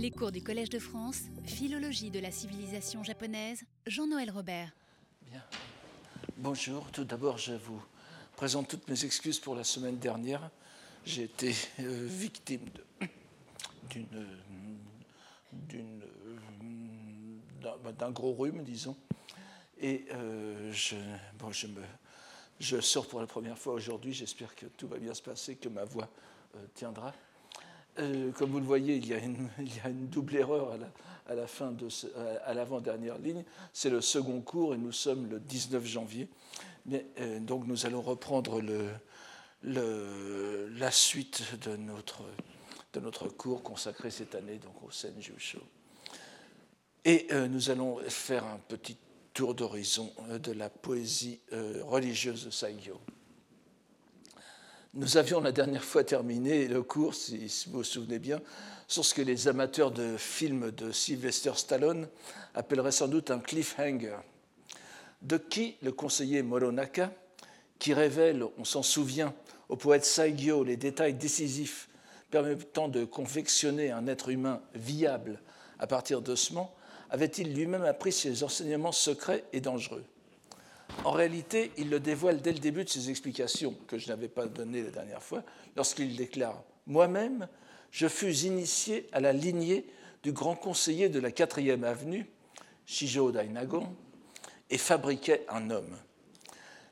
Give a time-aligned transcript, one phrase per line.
[0.00, 4.70] Les cours du Collège de France, Philologie de la civilisation japonaise, Jean-Noël Robert.
[5.22, 5.42] Bien.
[6.36, 7.82] Bonjour, tout d'abord je vous
[8.36, 10.50] présente toutes mes excuses pour la semaine dernière.
[11.04, 12.60] J'ai été euh, victime
[17.98, 18.96] d'un gros rhume, disons.
[19.80, 20.72] Et euh,
[22.60, 24.12] je sors pour la première fois aujourd'hui.
[24.12, 26.08] J'espère que tout va bien se passer, que ma voix
[26.54, 27.12] euh, tiendra.
[27.98, 29.48] Euh, comme vous le voyez, il y a une,
[30.08, 30.76] double erreur
[31.26, 31.74] à la, fin
[32.44, 33.44] à l'avant-dernière ligne.
[33.72, 36.28] C'est le second cours et nous sommes le 19 janvier.
[36.92, 38.62] Euh, donc nous allons reprendre
[39.62, 42.22] la suite de notre,
[42.92, 45.60] de notre cours consacré cette année donc au Senjusho.
[47.04, 48.96] Et euh, nous allons faire un petit
[49.34, 51.40] tour d'horizon de la poésie
[51.82, 53.00] religieuse de Saigyo.
[54.94, 58.40] Nous avions la dernière fois terminé le cours, si, vous vous souvenez bien,
[58.86, 62.08] sur ce que les amateurs de films de Sylvester Stallone
[62.54, 64.16] appelleraient sans doute un cliffhanger.
[65.20, 67.12] De qui le conseiller Moronaka,
[67.78, 69.34] qui révèle, on s'en souvient,
[69.68, 71.90] au poète Saigyo les détails décisifs
[72.30, 75.42] permettant de confectionner un être humain viable
[75.78, 76.74] à partir d'ossements,
[77.10, 80.04] avait-il lui-même appris ses enseignements secrets et dangereux?
[81.04, 84.46] En réalité, il le dévoile dès le début de ses explications, que je n'avais pas
[84.46, 85.42] données la dernière fois,
[85.76, 87.48] lorsqu'il déclare Moi-même,
[87.90, 89.86] je fus initié à la lignée
[90.22, 92.26] du grand conseiller de la 4e avenue,
[92.86, 93.94] Shijo Dainagon,
[94.70, 95.96] et fabriquait un homme.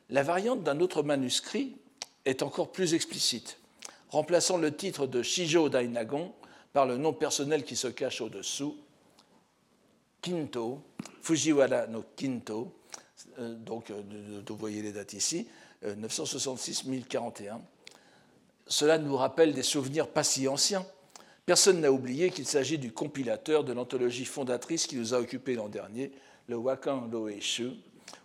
[0.08, 1.76] La variante d'un autre manuscrit
[2.24, 3.58] est encore plus explicite,
[4.08, 6.32] remplaçant le titre de Shijo Dainagon
[6.72, 8.76] par le nom personnel qui se cache au-dessous,
[10.22, 10.82] Kinto,
[11.22, 12.72] Fujiwara no Kinto,
[13.38, 14.02] donc euh,
[14.46, 15.48] vous voyez les dates ici,
[15.84, 17.48] 966-1041.
[17.48, 17.52] Euh,
[18.66, 20.84] Cela nous rappelle des souvenirs pas si anciens.
[21.44, 25.68] Personne n'a oublié qu'il s'agit du compilateur de l'anthologie fondatrice qui nous a occupés l'an
[25.68, 26.12] dernier,
[26.48, 27.72] le Wakan Loeishu,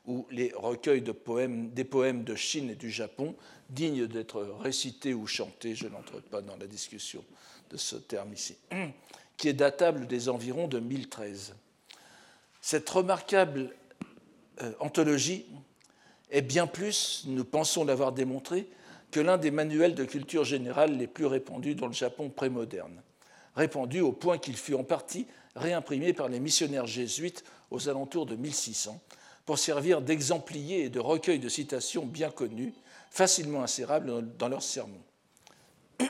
[0.07, 3.35] ou les recueils de poèmes, des poèmes de Chine et du Japon,
[3.69, 7.23] dignes d'être récités ou chantés, je n'entre pas dans la discussion
[7.69, 8.55] de ce terme ici,
[9.37, 11.53] qui est datable des environs de 1013.
[12.61, 13.73] Cette remarquable
[14.61, 15.45] euh, anthologie
[16.29, 18.69] est bien plus, nous pensons l'avoir démontré,
[19.11, 23.01] que l'un des manuels de culture générale les plus répandus dans le Japon prémoderne,
[23.55, 28.35] répandu au point qu'il fut en partie réimprimé par les missionnaires jésuites aux alentours de
[28.35, 28.99] 1600
[29.45, 32.73] pour servir d'exemplier et de recueil de citations bien connues,
[33.09, 35.03] facilement insérables dans leurs sermons.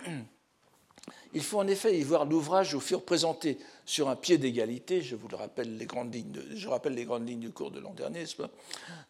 [1.34, 5.16] Il faut en effet y voir l'ouvrage où furent présentés sur un pied d'égalité, je
[5.16, 7.94] vous le rappelle les grandes lignes, je rappelle les grandes lignes du cours de l'an
[7.94, 8.26] dernier,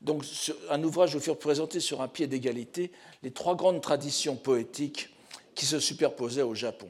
[0.01, 0.23] Donc
[0.69, 2.91] un ouvrage où furent présentés sur un pied d'égalité
[3.23, 5.09] les trois grandes traditions poétiques
[5.55, 6.87] qui se superposaient au Japon.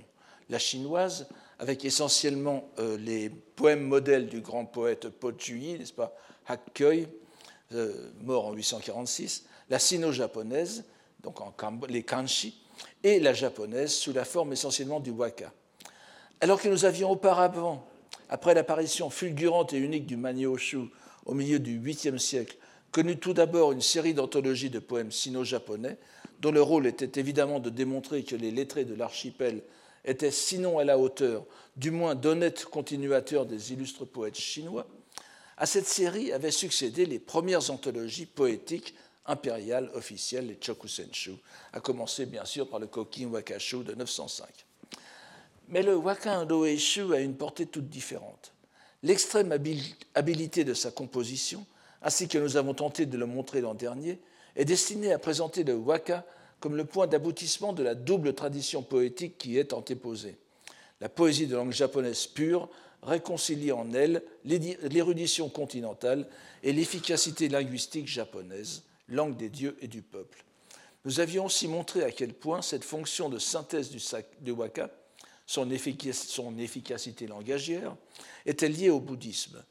[0.50, 1.28] La chinoise,
[1.60, 6.14] avec essentiellement euh, les poèmes modèles du grand poète Po Chuyi, n'est-ce pas,
[6.48, 7.08] Hakkei,
[7.74, 10.84] euh, mort en 846, la sino-japonaise,
[11.22, 11.54] donc en,
[11.88, 12.61] les kanshi,
[13.04, 15.52] et la japonaise sous la forme essentiellement du waka.
[16.40, 17.86] Alors que nous avions auparavant,
[18.30, 20.90] après l'apparition fulgurante et unique du Manyoshu
[21.26, 22.58] au milieu du 8e siècle,
[22.92, 25.98] connu tout d'abord une série d'anthologies de poèmes sino-japonais,
[26.40, 29.62] dont le rôle était évidemment de démontrer que les lettrés de l'archipel
[30.04, 34.88] étaient sinon à la hauteur, du moins d'honnêtes continuateurs des illustres poètes chinois,
[35.58, 38.96] à cette série avaient succédé les premières anthologies poétiques
[39.26, 41.34] impériale officielle, les Chokusenshu,
[41.74, 44.48] à commencer bien sûr par le Kokin Wakashu de 905.
[45.70, 48.54] Mais le Wakan Doeishu a une portée toute différente.
[49.04, 49.52] L'extrême
[50.14, 51.66] habileté de sa composition,
[52.02, 54.20] ainsi que nous avons tenté de le montrer l'an dernier,
[54.56, 56.26] est destinée à présenter le waka
[56.60, 60.38] comme le point d'aboutissement de la double tradition poétique qui est antéposée.
[61.00, 62.70] La poésie de langue japonaise pure
[63.02, 66.28] réconcilie en elle l'érudition continentale
[66.62, 70.44] et l'efficacité linguistique japonaise, langue des dieux et du peuple.
[71.06, 74.92] Nous avions aussi montré à quel point cette fonction de synthèse du, waka,
[75.46, 77.96] son, efficacité langagière,
[78.46, 79.64] était liée au bouddhisme.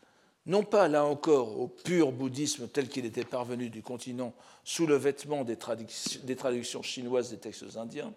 [0.46, 4.34] Non pas, là encore, au pur bouddhisme tel qu'il était parvenu du continent
[4.64, 8.12] sous le vêtement des, traductions chinoises des textes indiens,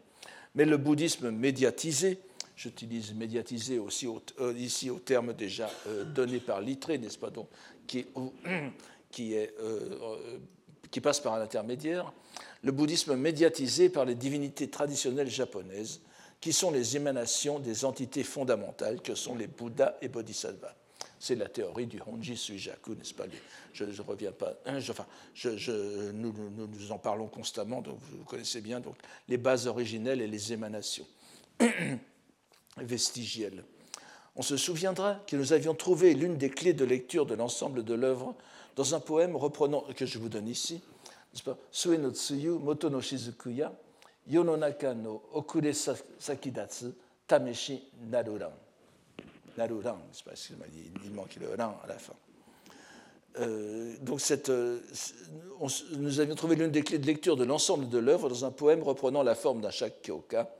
[0.55, 2.19] mais le bouddhisme médiatisé,
[2.55, 4.07] j'utilise médiatisé aussi
[4.39, 7.49] euh, ici au terme déjà euh, donné par Littré, n'est-ce pas, donc,
[7.85, 8.05] qui,
[9.33, 10.39] est euh,
[10.93, 12.13] qui passe par un intermédiaire,
[12.61, 16.01] le bouddhisme médiatisé par les divinités traditionnelles japonaises,
[16.39, 20.75] qui sont les émanations des entités fondamentales que sont les Bouddhas et Bodhisattvas.
[21.19, 23.23] C'est la théorie du Honji Suijaku, n'est-ce pas?
[23.73, 24.53] Je ne reviens pas.
[24.67, 28.95] Hein, enfin, je, nous, nous, en parlons constamment, donc vous connaissez bien donc,
[29.27, 31.07] les bases originelles et les émanations
[32.77, 33.63] vestigielles.
[34.35, 37.93] On se souviendra que nous avions trouvé l'une des clés de lecture de l'ensemble de
[37.95, 38.35] l'œuvre
[38.75, 40.81] dans un poème reprenant, que je vous donne ici,
[41.71, 43.73] Sue no tsuyu moto no shizukuya,
[44.27, 45.73] yononaka no okure
[46.19, 46.93] sakidatsu,
[47.27, 48.53] tameshi naruran.
[49.57, 49.97] Naruran,
[51.03, 52.13] il manque le ran à la fin.
[53.39, 54.79] Euh, donc cette, euh,
[55.97, 58.83] nous avions trouvé l'une des clés de lecture de l'ensemble de l'œuvre dans un poème
[58.83, 60.53] reprenant la forme d'un shakyoka,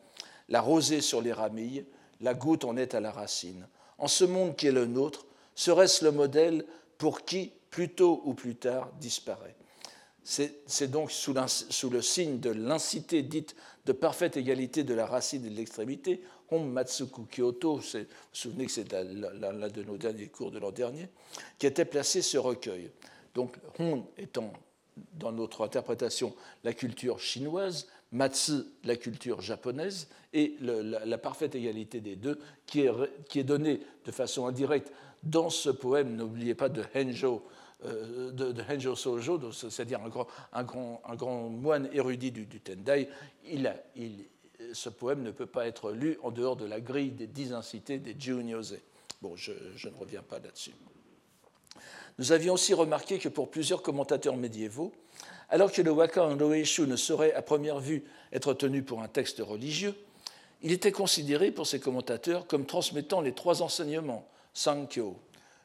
[0.50, 1.86] la rosée sur les ramilles,
[2.22, 3.68] la goutte en est à la racine.
[4.00, 6.66] En ce monde qui est le nôtre, serait-ce le modèle
[6.98, 9.56] pour qui, plus tôt ou plus tard, disparaît
[10.24, 13.56] C'est donc sous, le signe de l'incité dite
[13.88, 16.22] de parfaite égalité de la racine et de l'extrémité,
[16.52, 20.72] Hon Matsuku Kyoto, vous vous souvenez que c'est l'un de nos derniers cours de l'an
[20.72, 21.10] dernier,
[21.58, 22.92] qui était placé ce recueil.
[23.34, 24.54] Donc Hon étant
[25.14, 32.16] dans notre interprétation la culture chinoise, Matsu la culture japonaise, et la, parfaite égalité des
[32.16, 32.92] deux qui est,
[33.28, 34.92] qui est, donnée de façon indirecte
[35.24, 37.44] dans ce poème, n'oubliez pas, de Henjo,
[37.86, 40.00] euh, de, de, Henjo Sojo, c'est-à-dire
[40.54, 43.10] un grand, moine érudit du, Tendai.
[44.74, 48.00] Ce poème ne peut pas être lu en dehors de la grille des dix incités
[48.00, 48.78] des Junyose.
[49.22, 50.74] Bon, je, ne reviens pas là-dessus.
[52.20, 54.94] Nous avions aussi remarqué que pour plusieurs commentateurs médiévaux,
[55.50, 59.40] alors que le Waka Roeishu ne saurait à première vue être tenu pour un texte
[59.40, 59.96] religieux,
[60.62, 65.18] il était considéré pour ses commentateurs comme transmettant les trois enseignements, Sankyo,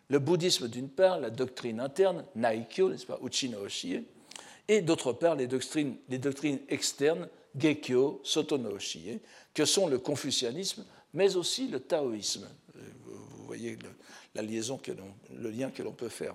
[0.08, 4.06] le bouddhisme d'une part, la doctrine interne, Naikyo, n'est-ce pas, Uchino Oshie,
[4.66, 7.28] et d'autre part les doctrines, les doctrines externes,
[7.58, 9.20] Gekyo, Sotono Oshie,
[9.54, 10.84] que sont le confucianisme,
[11.14, 12.48] mais aussi le taoïsme.
[13.04, 13.78] Vous voyez
[14.34, 14.78] la liaison,
[15.34, 16.34] le lien que l'on peut faire.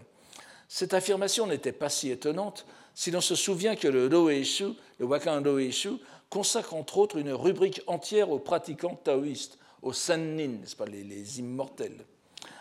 [0.68, 2.66] Cette affirmation n'était pas si étonnante
[2.96, 5.94] si l'on se souvient que le le Wakan Roeishu,
[6.30, 12.06] consacre entre autres une rubrique entière aux pratiquants taoïstes, aux Sannin, n'est-ce pas, les immortels,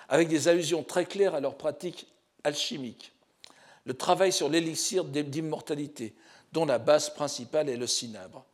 [0.08, 2.06] avec des allusions très claires à leurs pratiques
[2.44, 3.12] alchimiques.
[3.84, 6.14] Le travail sur l'élixir d'immortalité,
[6.52, 8.44] dont la base principale est le cinabre.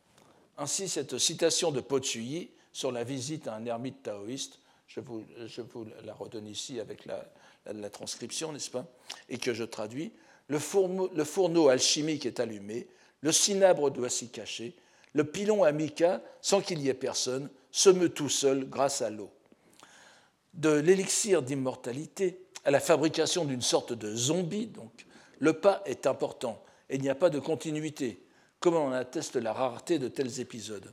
[0.57, 5.25] Ainsi, cette citation de Po Chuyi sur la visite à un ermite taoïste, je vous,
[6.05, 8.87] la redonne ici avec la, transcription, n'est-ce pas,
[9.29, 10.13] et que je traduis,
[10.49, 12.89] le fourneau, alchimique est allumé,
[13.21, 14.75] le cinabre doit s'y cacher,
[15.13, 19.31] le pilon amica, sans qu'il y ait personne, se meut tout seul grâce à l'eau.
[20.59, 25.07] De l'élixir d'immortalité à la fabrication d'une sorte de zombie, donc,
[25.39, 26.61] le pas est important
[26.91, 28.21] et il n'y a pas de continuité,
[28.59, 30.93] comme en atteste la rareté de tels épisodes.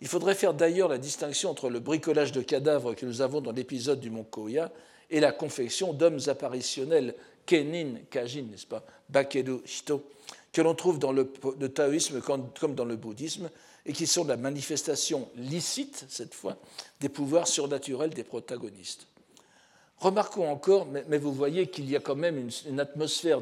[0.00, 3.50] Il faudrait faire d'ailleurs la distinction entre le bricolage de cadavres que nous avons dans
[3.50, 4.70] l'épisode du Mont Koya
[5.10, 10.08] et la confection d'hommes apparitionnels, kenin, kajin, n'est-ce pas, bakedo, hito,
[10.52, 11.26] que l'on trouve dans le,
[11.68, 13.50] taoïsme comme dans le bouddhisme,
[13.86, 16.56] et qui sont la manifestation licite, cette fois,
[17.00, 19.06] des pouvoirs surnaturels des protagonistes.
[19.98, 23.40] Remarquons encore, mais, vous voyez qu'il y a quand même une, atmosphère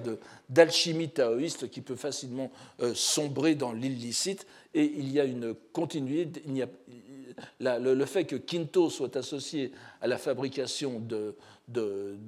[0.49, 6.43] d'alchimie taoïste qui peut facilement euh, sombrer dans l'illicite, et il y a une continuité,
[6.47, 6.69] il y a,
[7.79, 11.03] le, fait que Quinto soit associé à la fabrication
[11.69, 12.19] d'hommes,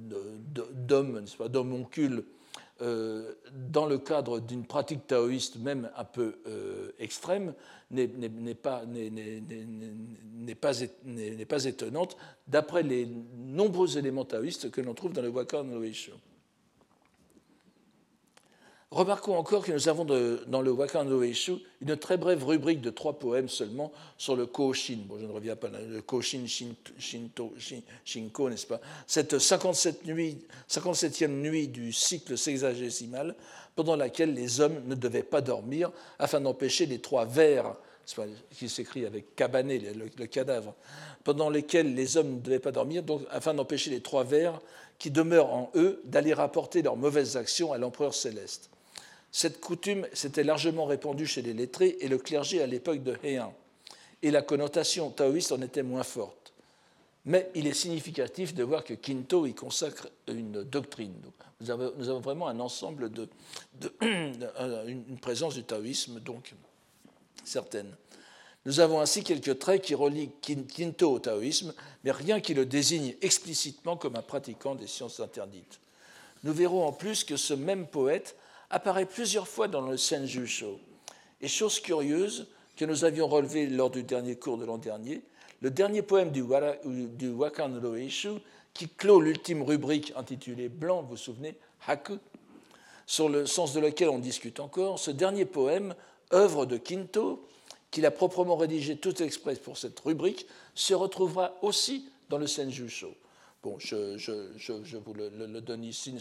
[1.47, 2.25] d'homoncules,
[2.81, 7.53] euh, dans le cadre d'une pratique taoïste même un peu euh, extrême,
[7.89, 8.07] n'est
[8.55, 8.83] pas,
[10.59, 10.71] pas,
[11.47, 12.17] pas, étonnante
[12.47, 13.07] d'après les
[13.37, 16.13] nombreux éléments taoïstes que l'on trouve dans le Wakan Loisho.
[18.95, 23.19] Remarquons encore que nous avons dans le Wakando Eishu une très brève rubrique de trois
[23.19, 24.99] poèmes seulement sur le Koshin.
[25.05, 27.53] Bon, je ne reviens pas, le Koshin Shinto,
[28.05, 28.79] Shinko, n'est-ce pas?
[29.05, 30.37] Cette 57 nuit,
[30.69, 33.35] 57e nuit du cycle sexagésimal,
[33.75, 37.75] pendant laquelle les hommes ne devaient pas dormir, afin d'empêcher les trois vers,
[38.53, 40.73] qui s'écrit avec cabané, le, cadavre,
[41.25, 44.61] pendant lesquels les hommes ne devaient pas dormir, afin d'empêcher les trois vers
[44.99, 48.69] qui demeurent en eux d'aller rapporter leurs mauvaises actions à l'empereur céleste.
[49.35, 53.53] Cette coutume s'était largement répandue chez les lettrés et le clergé à l'époque de Heian,
[54.21, 56.53] et la connotation taoïste en était moins forte.
[57.25, 61.13] Mais il est significatif de voir que Kinto y consacre une doctrine.
[61.59, 63.27] Nous avons, vraiment un ensemble de,
[64.01, 66.53] une présence du taoïsme donc
[67.43, 67.93] certaine.
[68.65, 71.73] Nous avons ainsi quelques traits qui relient Kinto au taoïsme,
[72.05, 75.81] mais rien qui le désigne explicitement comme un pratiquant des sciences interdites.
[76.45, 78.37] Nous verrons en plus que ce même poète
[78.69, 80.79] apparaît plusieurs fois dans le Senju Sho.
[81.41, 85.21] Et chose curieuse que nous avions relevée lors du dernier cours de l'an dernier,
[85.61, 86.43] le dernier poème du,
[86.83, 87.79] du Wakan
[88.73, 91.55] qui clôt l'ultime rubrique intitulée Blanc, vous vous souvenez,
[91.87, 92.17] Haku,
[93.05, 95.95] sur le sens de lequel on discute encore, ce dernier poème,
[96.33, 97.47] œuvre de Kinto,
[97.91, 103.15] qu'il a proprement rédigé tout exprès pour cette rubrique, se retrouvera aussi dans le Senjusho.
[103.65, 106.15] Bon, je, vous le, donne ici,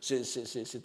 [0.00, 0.82] c'est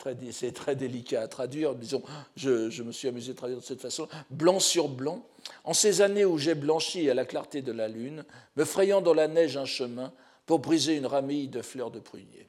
[0.56, 1.76] très, délicat à traduire.
[1.76, 2.02] Disons,
[2.36, 4.08] je, me suis amusé à traduire de cette façon.
[4.32, 5.24] Blanc sur blanc,
[5.64, 9.14] en ces années où j'ai blanchi à la clarté de la lune, me frayant dans
[9.14, 10.12] la neige un chemin
[10.48, 12.48] pour briser une ramille de fleurs de prunier.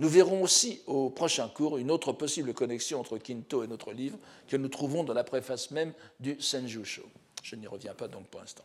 [0.00, 4.18] Nous verrons aussi au prochain cours une autre possible connexion entre Kinto et notre livre
[4.48, 7.04] que nous trouvons dans la préface même du Senjusho.
[7.44, 8.64] Je n'y reviens pas donc pour l'instant.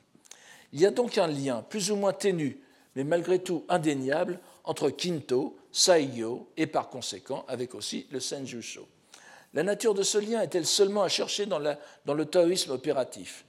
[0.73, 2.59] Il y a donc un lien plus ou moins ténu,
[2.95, 8.87] mais malgré tout indéniable, entre Kinto, Saigyo et par conséquent avec aussi le Senjusho.
[9.53, 13.45] La nature de ce lien est-elle seulement à chercher dans, le taoïsme opératif?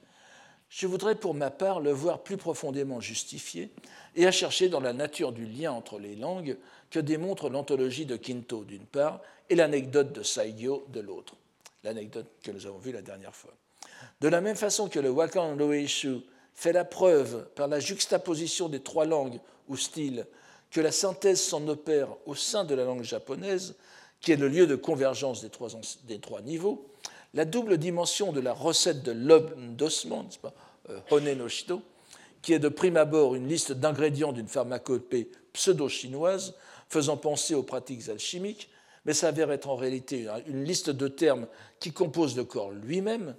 [0.68, 3.70] Je voudrais pour ma part le voir plus profondément justifié
[4.16, 6.56] et à chercher dans la nature du lien entre les langues
[6.90, 11.36] que démontre l'anthologie de Kinto d'une part et l'anecdote de Saigyo de l'autre,
[11.84, 13.52] l'anecdote que nous avons vue la dernière fois.
[14.20, 16.22] De la même façon que le Wakan Loeishu
[16.54, 20.26] fait la preuve par la juxtaposition des trois langues ou styles
[20.70, 23.74] que la synthèse s'en opère au sein de la langue japonaise,
[24.20, 25.68] qui est le lieu de convergence des trois,
[26.04, 26.86] des trois niveaux,
[27.34, 30.28] la double dimension de la recette de l'obdossement,
[30.90, 31.46] euh, Hone no
[32.42, 36.54] qui est de prime abord une liste d'ingrédients d'une pharmacopée pseudo-chinoise
[36.88, 38.68] faisant penser aux pratiques alchimiques,
[39.04, 41.46] mais s'avère être en réalité une liste de termes
[41.80, 43.34] qui composent le corps lui-même,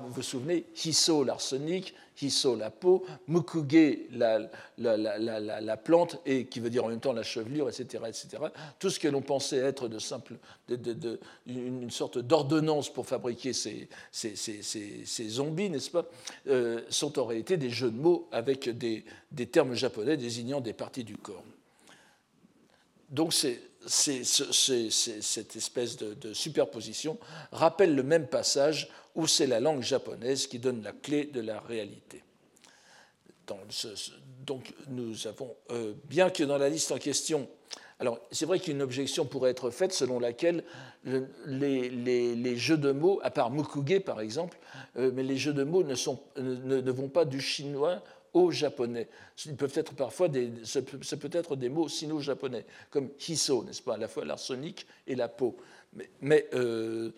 [0.00, 4.38] vous vous souvenez, hiso l'arsenic, hiso la peau, mukuge la,
[4.78, 8.04] la, la, la, plante, et qui veut dire en même temps la chevelure, etc.
[8.08, 8.38] etc.
[8.78, 10.34] Tout ce que l'on pensait être de simple,
[10.68, 16.06] de, de, une sorte d'ordonnance pour fabriquer ces, ces, ces, ces zombies, n'est-ce pas,
[16.48, 20.72] euh, sont en réalité des jeux de mots avec des, des termes japonais désignant des
[20.72, 21.44] parties du corps.
[23.08, 27.18] Donc c'est cette espèce de, superposition
[27.52, 31.60] rappelle le même passage où c'est la langue japonaise qui donne la clé de la
[31.60, 32.22] réalité.
[34.44, 37.48] donc nous avons, euh, bien que dans la liste en question,
[37.98, 40.64] alors c'est vrai qu'une objection pourrait être faite selon laquelle
[41.04, 44.58] les, jeux de mots, à part mukuge par exemple,
[44.98, 48.02] euh, mais les jeux de mots ne, sont, ne vont pas du chinois
[48.32, 49.08] au japonais.
[49.44, 53.94] Ils peuvent être parfois des, ça peut être des mots sino-japonais, comme hiso, n'est-ce pas,
[53.94, 55.56] à la fois l'arsenic et la peau.
[56.20, 57.12] Mais, euh,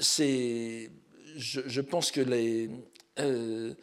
[0.00, 0.90] c'est,
[1.36, 2.70] je, pense que les,
[3.18, 3.74] euh,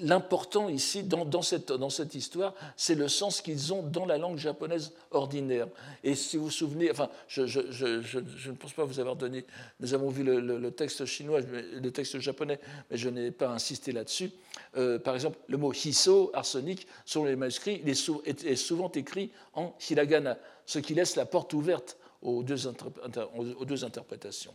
[0.00, 5.68] L'important ici, dans, cette, histoire, c'est le sens qu'ils ont dans la langue japonaise ordinaire.
[6.02, 9.44] Et si vous vous souvenez, enfin, je, ne pense pas vous avoir donné,
[9.80, 12.58] nous avons vu le, texte chinois, le texte japonais,
[12.90, 14.30] mais je n'ai pas insisté là-dessus.
[14.78, 19.74] Euh, par exemple, le mot hiso, arsenic, sur les manuscrits, il est, souvent écrit en
[19.90, 22.66] hiragana, ce qui laisse la porte ouverte aux deux
[23.84, 24.54] interprétations.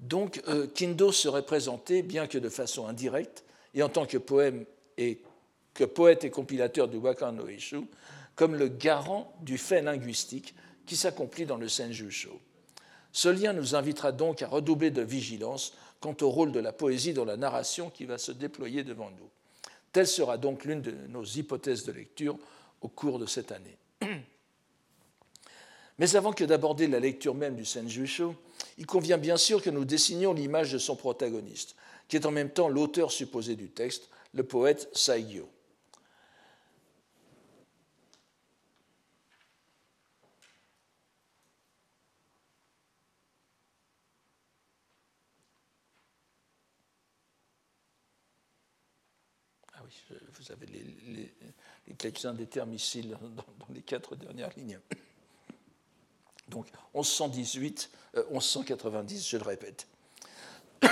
[0.00, 4.64] Donc euh, Kindo serait présenté, bien que de façon indirecte, et en tant que, poème
[4.98, 5.20] et,
[5.74, 7.46] que poète et compilateur du Wakan no
[8.34, 12.40] comme le garant du fait linguistique qui s'accomplit dans le Senjusho.
[13.12, 17.14] Ce lien nous invitera donc à redoubler de vigilance quant au rôle de la poésie
[17.14, 19.30] dans la narration qui va se déployer devant nous.
[19.92, 22.38] Telle sera donc l'une de nos hypothèses de lecture
[22.82, 23.78] au cours de cette année.
[25.98, 28.34] Mais avant que d'aborder la lecture même du Senjusho,
[28.76, 31.74] il convient bien sûr que nous dessinions l'image de son protagoniste,
[32.08, 35.48] qui est en même temps l'auteur supposé du texte, le poète Saigyo.
[49.72, 51.32] Ah oui, vous avez les,
[51.96, 54.78] quelques-uns des termes ici dans les quatre dernières lignes.
[56.48, 57.90] Donc 1118,
[58.30, 59.86] 1190, euh, je le répète.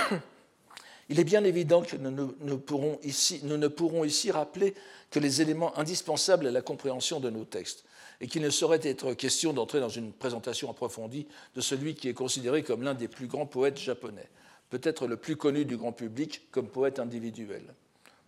[1.09, 4.73] Il est bien évident que nous, pourrons ici, nous ne pourrons ici rappeler
[5.11, 7.85] que les éléments indispensables à la compréhension de nos textes,
[8.21, 12.13] et qu'il ne saurait être question d'entrer dans une présentation approfondie de celui qui est
[12.13, 14.27] considéré comme l'un des plus grands poètes japonais,
[14.71, 17.75] peut-être le plus connu du grand public comme poète individuel.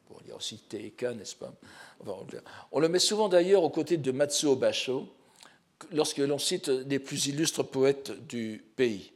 [0.09, 1.51] Bon, il y a aussi Teika, n'est-ce pas?
[2.71, 5.07] On le met souvent d'ailleurs aux côtés de Matsuo Basho,
[5.91, 9.11] lorsque l'on cite les plus illustres poètes du pays.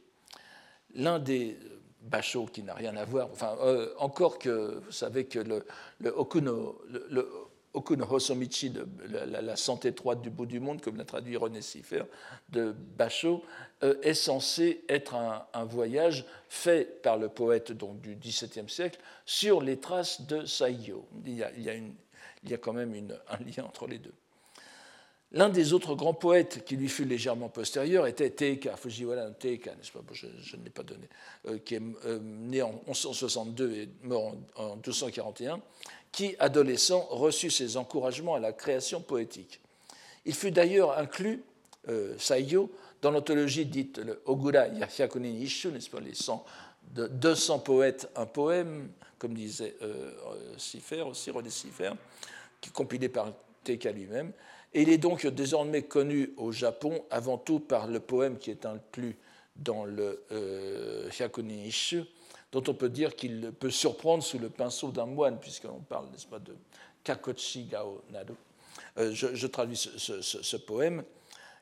[0.94, 1.56] L'un des
[2.02, 5.64] Basho qui n'a rien à voir, enfin, euh, encore que vous savez que le,
[6.10, 6.82] Okuno,
[8.10, 8.72] Hosomichi,
[9.08, 12.02] la, santé étroite du bout du monde, comme l'a traduit René Siffer,
[12.50, 13.44] de Basho,
[13.84, 19.62] euh, est censé être un, voyage fait par le poète donc, du XVIIe siècle sur
[19.62, 21.06] les traces de Saigyo.
[21.24, 22.92] Il y a, quand même
[23.28, 24.14] un lien entre les deux.
[25.32, 29.72] L'un des autres grands poètes qui lui fut légèrement postérieur était Teika, Fujiwara Teika,
[30.12, 31.08] je, ne l'ai pas donné,
[31.46, 35.60] euh, qui est euh, né en 1162 et mort en, en 1241,
[36.12, 39.60] qui, adolescent, reçut ses encouragements à la création poétique.
[40.26, 41.42] Il fut d'ailleurs inclus,
[41.88, 42.14] euh,
[43.00, 46.44] dans l'anthologie dite le Ogura Hyakunin Ishu, les 100,
[46.94, 50.12] de 200 poètes, un poème, comme disait euh,
[50.58, 51.92] Siffer, aussi René Siffer,
[52.60, 53.32] qui compilé par
[53.64, 54.32] Teika lui-même.
[54.74, 58.64] Et il est donc désormais connu au Japon avant tout par le poème qui est
[58.64, 59.16] inclus
[59.56, 62.04] dans le euh, Hyakunin Ishu,
[62.52, 66.26] dont on peut dire qu'il peut surprendre sous le pinceau d'un moine, puisqu'on parle, n'est-ce
[66.26, 66.54] pas, de
[67.04, 68.02] Kakochi Gao.
[68.98, 71.02] Euh, je, traduis ce, poème.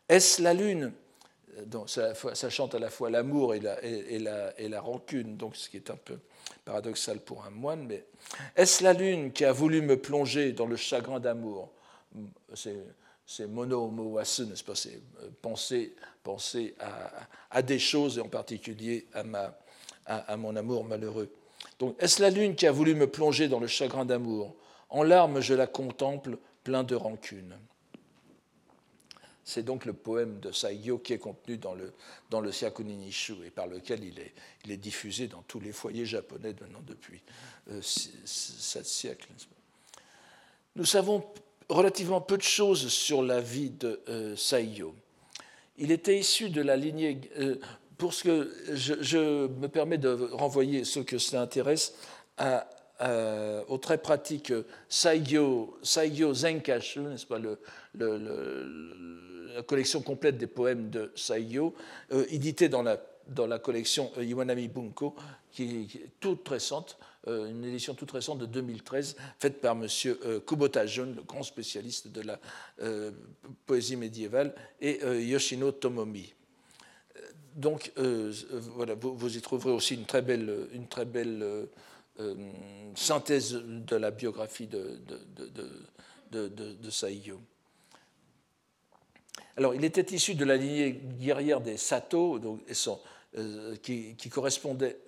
[0.09, 0.93] Est-ce la lune?
[1.67, 2.15] Donc ça,
[2.49, 5.77] chante à la fois l'amour et la, et, la, et la, rancune, donc ce qui
[5.77, 6.19] est un peu
[6.65, 8.05] paradoxal pour un moine, mais
[8.55, 11.71] est-ce la lune qui a voulu me plonger dans le chagrin d'amour?
[12.55, 14.75] C'est mono moasu, n'est-ce pas?
[14.75, 16.75] C'est euh, penser, penser
[17.51, 19.57] à, des choses, et en particulier à, ma,
[20.07, 21.33] à, mon amour malheureux.
[21.79, 24.57] Donc, est-ce la lune qui a voulu me plonger dans le chagrin d'amour?
[24.89, 27.57] En larmes, je la contemple, plein de rancune.
[29.45, 31.93] C'est donc le poème de Saigyo qui est contenu dans le,
[32.31, 32.51] dans le
[32.83, 34.33] Nishu et par lequel il est,
[34.65, 37.23] il est diffusé dans tous les foyers japonais maintenant depuis
[37.71, 39.29] euh, sept siècles.
[40.77, 41.25] Nous savons
[41.71, 44.37] relativement peu de choses sur la vie de euh,
[45.79, 47.21] Il était issu de la lignée.
[47.39, 47.57] Euh,
[47.97, 51.95] pour ce que je, me permets de renvoyer ceux que cela intéresse
[52.39, 52.67] à,
[53.69, 54.53] au très pratique
[54.89, 57.59] Saigyo, Saigyo Zenkashu, n'est-ce pas, le,
[59.55, 61.75] la collection complète des poèmes de Saigyo,
[62.13, 62.99] euh, édité dans la,
[63.29, 65.15] dans la collection Iwanami Bunko,
[65.53, 69.87] qui, est toute récente, une édition toute récente de 2013, faite par M.
[70.47, 72.41] Kubota Jun, le grand spécialiste de la
[73.67, 76.33] poésie médiévale, et Yoshino Tomomi
[77.55, 78.33] donc, euh,
[78.75, 81.67] voilà, vous, y trouverez aussi une très belle, une très belle euh,
[82.21, 82.35] euh,
[82.95, 85.71] synthèse de la biographie de, de.
[89.57, 92.61] Alors, il était issu de la lignée guerrière des Sato, donc,
[93.83, 94.99] qui, qui, correspondait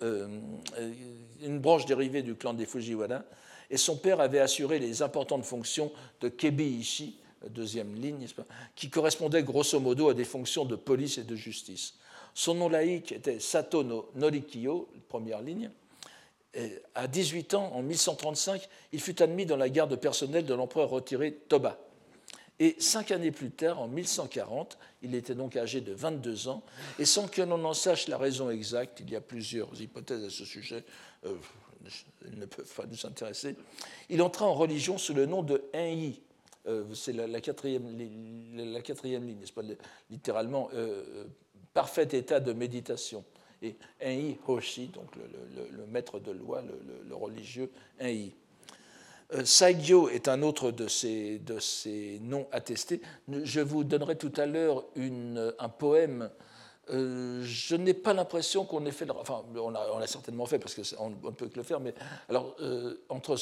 [1.41, 3.23] une branche dérivée du clan des Fujiwara,
[3.69, 7.17] et son père avait assuré les importantes fonctions de Kebi-ishi,
[7.49, 8.25] deuxième ligne,
[8.75, 11.95] qui correspondait grosso modo à des fonctions de police et de justice.
[12.33, 15.69] Son nom laïque était Sato no Norikiyo, première ligne.
[16.95, 21.33] à 18 ans, en 1135, il fut admis dans la garde personnelle de l'empereur retiré
[21.33, 21.77] Toba.
[22.63, 26.63] Et cinq années plus tard, en 1140, il était donc âgé de 22 ans,
[26.97, 30.29] et sans que l'on en sache la raison exacte, il y a plusieurs hypothèses à
[30.29, 30.85] ce sujet,
[31.25, 31.35] euh,
[32.31, 33.57] ne peuvent pas nous intéresser,
[34.09, 36.21] il entra en religion sous le nom de Enyi.
[36.65, 37.83] Euh, c'est la, quatrième,
[38.55, 39.63] la, quatrième, ligne, n'est-ce pas?
[40.09, 41.25] Littéralement, euh,
[41.73, 43.25] parfait état de méditation.
[43.61, 48.33] Et Enyi Hoshi, donc le, maître de loi, le, religieux Enyi.
[49.33, 53.01] Euh, Saigyo est un autre de ces, de ces noms attestés.
[53.29, 56.29] Je vous donnerai tout à l'heure un poème
[56.89, 59.09] euh, je n'ai pas l'impression qu'on ait fait.
[59.09, 61.93] Enfin, on l'a certainement fait parce qu'on ne peut que le faire, mais
[62.27, 63.37] alors, euh, entre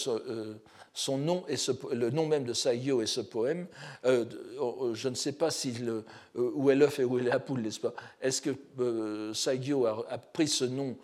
[0.93, 1.55] son nom et
[1.91, 3.65] le nom même de Saigyo et ce poème,
[4.03, 6.03] je ne sais pas si le,
[6.35, 7.93] où est l'œuf et où est la poule, n'est-ce pas?
[8.21, 10.95] Est-ce que Saigyo a, pris ce nom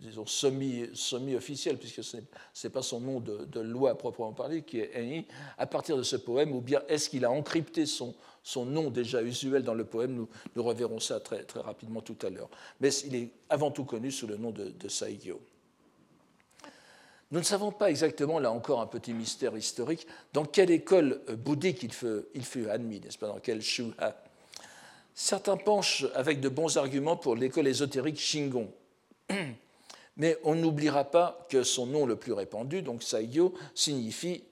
[0.00, 4.92] disons, semi-officiel, puisque ce n'est pas son nom de, loi à proprement parler, qui est
[4.94, 5.26] Eni,
[5.58, 9.22] à partir de ce poème, ou bien est-ce qu'il a encrypté son, son nom déjà
[9.22, 10.26] usuel dans le poème.
[10.54, 12.50] Nous, reverrons ça très, très rapidement tout à l'heure.
[12.80, 15.40] Mais il est avant tout connu sous le nom de, de Saigyo.
[17.32, 21.36] Nous ne savons pas exactement, là encore un petit mystère historique, dans quelle école euh,
[21.36, 24.16] bouddhique il fut, il fut admis, n'est-ce pas, dans quelle shuha?
[25.14, 28.72] Certains penchent avec de bons arguments pour l'école ésotérique Shingon.
[30.16, 34.42] Mais on n'oubliera pas que son nom le plus répandu, donc Saigyo, signifie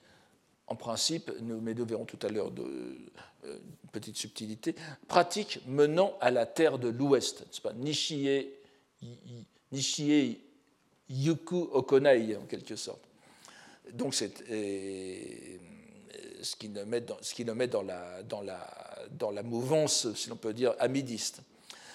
[0.67, 4.75] en principe, mais nous verrons tout à l'heure de, euh, une petite subtilité,
[5.09, 7.73] pratique menant à la terre de l'Ouest, n'est-ce pas?
[7.73, 8.49] Nishie,
[9.73, 10.41] Nishie
[11.09, 13.01] Yuku Okonai, en quelque sorte.
[13.93, 14.33] Donc, c'est
[16.43, 20.29] ce qui le met, dans, ce qui le met dans, la, dans la mouvance, si
[20.29, 21.41] l'on peut dire, amidiste.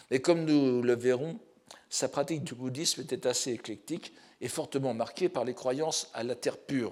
[0.10, 1.39] Mais comme nous le verrons,
[1.94, 6.34] sa pratique du bouddhisme était assez éclectique et fortement marquée par les croyances à la
[6.34, 6.92] terre pure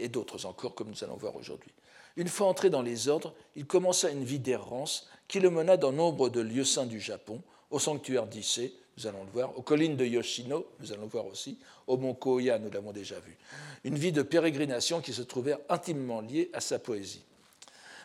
[0.00, 1.70] et d'autres encore, comme nous allons voir aujourd'hui.
[2.16, 5.92] Une fois entré dans les ordres, il commença une vie d'errance qui le mena dans
[5.92, 7.40] nombre de lieux saints du Japon,
[7.70, 11.26] au sanctuaire d'Issé, nous allons le voir, aux collines de Yoshino, nous allons le voir
[11.26, 13.38] aussi, au mont Koya, nous l'avons déjà vu.
[13.84, 17.22] Une vie de pérégrination qui se trouvait intimement liée à sa poésie.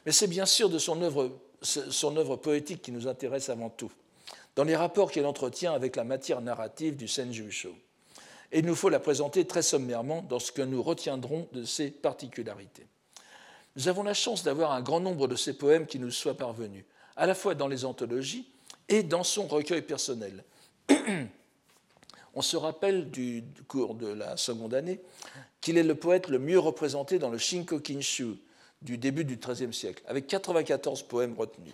[0.05, 3.91] Mais c'est bien sûr de son œuvre, son œuvre poétique qui nous intéresse avant tout,
[4.55, 7.75] dans les rapports qu'elle entretient avec la matière narrative du Senjusho.
[8.51, 11.89] Et il nous faut la présenter très sommairement dans ce que nous retiendrons de ses
[11.89, 12.85] particularités.
[13.75, 16.85] Nous avons la chance d'avoir un grand nombre de ces poèmes qui nous soient parvenus,
[17.15, 18.47] à la fois dans les anthologies
[18.89, 20.43] et dans son recueil personnel.
[22.35, 24.99] On se rappelle du cours de la seconde année
[25.61, 28.35] qu'il est le poète le mieux représenté dans le Shinko Kinshu
[28.81, 31.73] du début du XIIIe siècle, avec 94 poèmes retenus.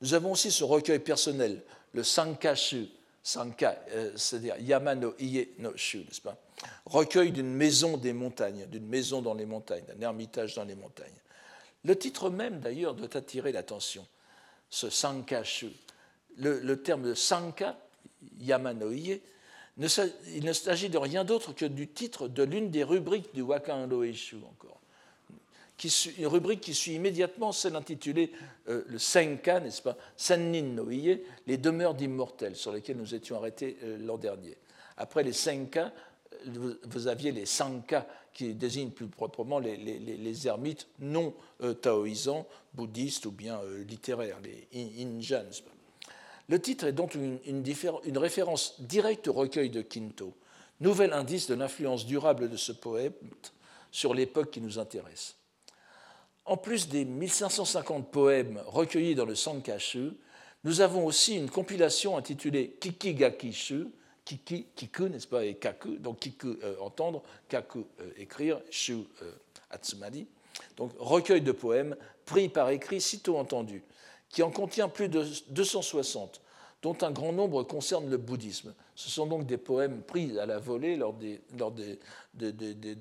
[0.00, 2.88] Nous avons aussi ce recueil personnel, le Sankashu,
[3.22, 6.36] Sanka, euh, c'est-à-dire Yamano Ie no Shu, n'est-ce pas?
[6.86, 11.08] Recueil d'une maison des montagnes, d'une maison dans les montagnes, d'un ermitage dans les montagnes.
[11.84, 14.06] Le titre même, d'ailleurs, doit attirer l'attention,
[14.70, 15.70] ce Sankashu.
[16.36, 17.76] Le, le terme de Sanka,
[18.40, 19.20] Yamano Ie,
[19.78, 23.86] il ne s'agit de rien d'autre que du titre de l'une des rubriques du Wakan
[23.86, 24.77] Loeshu encore.
[26.18, 28.32] Une rubrique qui suit immédiatement celle intitulée
[28.68, 33.36] euh, le Senka, n'est-ce pas Sennin no Ie, les demeures d'immortels, sur lesquelles nous étions
[33.36, 34.56] arrêtés euh, l'an dernier.
[34.96, 35.92] Après les Senka,
[36.46, 43.32] vous, aviez les Sanka, qui désignent plus proprement les, ermites non euh, taoïsants, bouddhistes ou
[43.32, 45.62] bien littéraires, les Injans.
[46.48, 50.34] Le titre est donc une, une, référence directe au recueil de Quinto,
[50.80, 53.20] nouvel indice de l'influence durable de ce poète
[53.90, 55.36] sur l'époque qui nous intéresse.
[56.48, 60.12] En plus des 1550 poèmes recueillis dans le Sankashu,
[60.64, 63.88] nous avons aussi une compilation intitulée Kikigakishu,
[64.24, 69.32] Kiki, Kiku, n'est-ce pas, et Kaku, donc Kiku, euh, entendre, Kaku, euh, écrire, Shu, euh,
[69.68, 70.26] Atsumadi,
[70.78, 73.84] donc recueil de poèmes pris par écrit sitôt entendu,
[74.30, 76.40] qui en contient plus de 260,
[76.80, 78.74] dont un grand nombre concernent le bouddhisme.
[78.94, 81.40] Ce sont donc des poèmes pris à la volée lors des,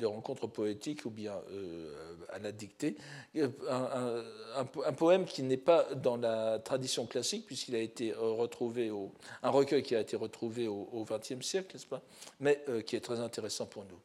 [0.06, 1.94] rencontres poétiques ou bien euh,
[2.30, 2.96] à la dictée.
[3.36, 9.12] Un, poème qui n'est pas dans la tradition classique, puisqu'il a été retrouvé au,
[9.44, 12.02] un recueil qui a été retrouvé au XXe siècle, n'est-ce pas,
[12.40, 14.00] mais euh, qui est très intéressant pour nous.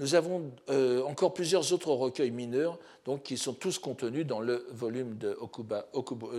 [0.00, 4.66] Nous avons euh, encore plusieurs autres recueils mineurs donc, qui sont tous contenus dans le
[4.70, 5.86] volume de, Okuba,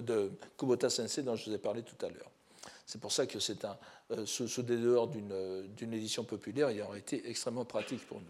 [0.02, 2.32] de Kubota Sensei dont je vous ai parlé tout à l'heure.
[2.92, 3.78] C'est pour ça que c'est un,
[4.12, 8.26] euh, sous, des dehors d'une édition populaire, il aurait été extrêmement pratique pour nous.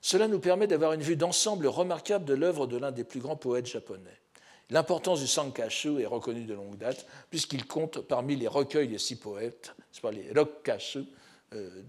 [0.00, 3.34] Cela nous permet d'avoir une vue d'ensemble remarquable de l'œuvre de l'un des plus grands
[3.34, 4.20] poètes japonais.
[4.70, 9.16] L'importance du Sankashu est reconnue de longue date, puisqu'il compte parmi les recueils des six
[9.16, 9.74] poètes,
[10.12, 11.02] les Rokkashu,
[11.52, 11.82] euh,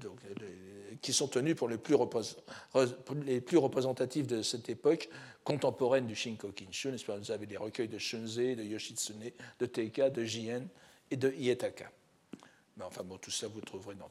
[0.99, 5.09] qui sont tenus pour les plus, représentatifs de cette époque
[5.43, 6.91] contemporaine du Shinkokinshu.
[7.19, 10.63] Vous avez les recueils de Shunze, de Yoshitsune, de Teika, de Jien
[11.11, 11.91] et de Ietaka.
[12.77, 14.09] Mais enfin, bon, tout ça, vous trouverez dans,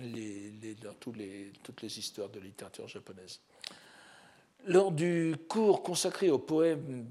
[0.00, 3.40] les, toutes les histoires de littérature japonaise.
[4.66, 7.06] Lors du cours consacré aux poèmes,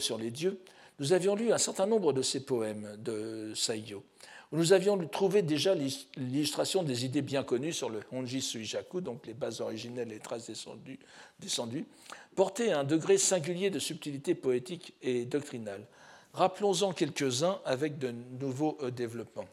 [0.00, 0.60] sur les dieux,
[0.98, 4.02] nous avions lu un certain nombre de ces poèmes de Saiyo
[4.52, 9.26] où nous avions trouvé déjà l'illustration des idées bien connues sur le Honji Suijaku, donc
[9.26, 10.98] les bases originelles et les traces descendues,
[11.40, 11.84] descendues,
[12.34, 15.84] portées à un degré singulier de subtilité poétique et doctrinale.
[16.36, 19.48] Rappelons-en quelques-uns avec de nouveaux euh, développements.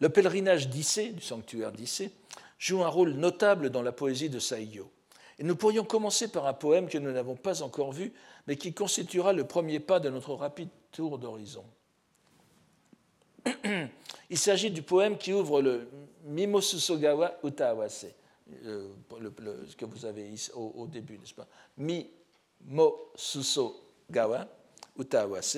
[0.00, 2.10] Le pèlerinage d'Issé, du sanctuaire d'Issé,
[2.58, 4.90] joue un rôle notable dans la poésie de Saiyo.
[5.38, 8.12] Et nous pourrions commencer par un poème que nous n'avons pas encore vu,
[8.48, 11.64] mais qui constituera le premier pas de notre rapide tour d'horizon.
[14.30, 15.88] Il s'agit du poème qui ouvre le
[16.24, 18.08] Mimosusogawa Utawase,
[18.64, 18.88] euh,
[19.68, 21.46] ce que vous avez au début, n'est-ce pas?
[21.76, 24.48] Mimosusogawa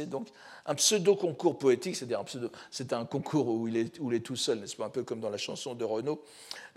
[0.07, 0.29] Donc
[0.67, 2.23] un pseudo-concours poétique, c'est-à-dire
[2.71, 5.39] c'est un concours où il, est, tout seul, n'est-ce pas, un peu comme dans la
[5.39, 6.23] chanson de Renaud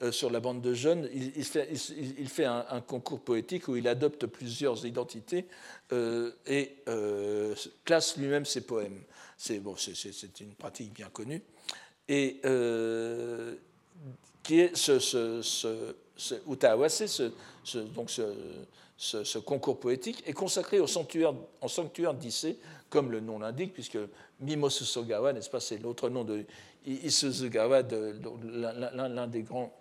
[0.01, 4.85] euh, sur la bande de jeunes, il, fait, un, concours poétique où il adopte plusieurs
[4.85, 5.45] identités
[5.91, 6.77] euh, et
[7.85, 9.01] classe lui-même ses poèmes.
[9.37, 9.75] C'est bon,
[10.39, 11.41] une pratique bien connue.
[12.07, 13.55] Et euh,
[14.41, 15.75] qui est ce, ce, ce,
[16.17, 18.35] ce donc ce,
[19.45, 23.97] concours poétique, est consacré au sanctuaire, en sanctuaire d'Issé, comme le nom l'indique, puisque
[24.39, 26.45] Mimosusogawa, n'est-ce pas, c'est l'autre nom de
[26.85, 29.73] Isuzugawa, l'un des grands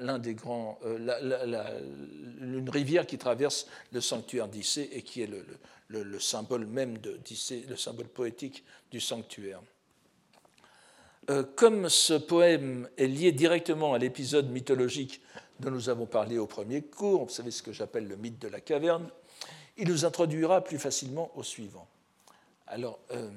[0.00, 1.80] l'un des euh,
[2.42, 5.44] une rivière qui traverse le sanctuaire d'Issé et qui est le,
[5.88, 7.18] le, symbole même de
[7.68, 9.62] le symbole poétique du sanctuaire.
[11.30, 15.22] Euh, comme ce poème est lié directement à l'épisode mythologique
[15.62, 18.48] dont nous avons parlé au premier cours, vous savez ce que j'appelle le mythe de
[18.48, 19.08] la caverne,
[19.76, 21.86] il nous introduira plus facilement au suivant.
[22.66, 23.30] Alors, euh,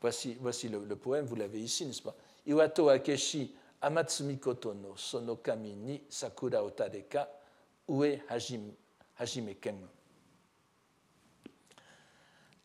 [0.00, 2.14] voici, voici le, poème, vous l'avez ici, n'est-ce pas?
[2.46, 7.30] Iwato Akeshi Amatsumikoto no Sonokami ni Sakura Otareka
[7.88, 8.18] Ue
[9.16, 9.78] Hajimekem.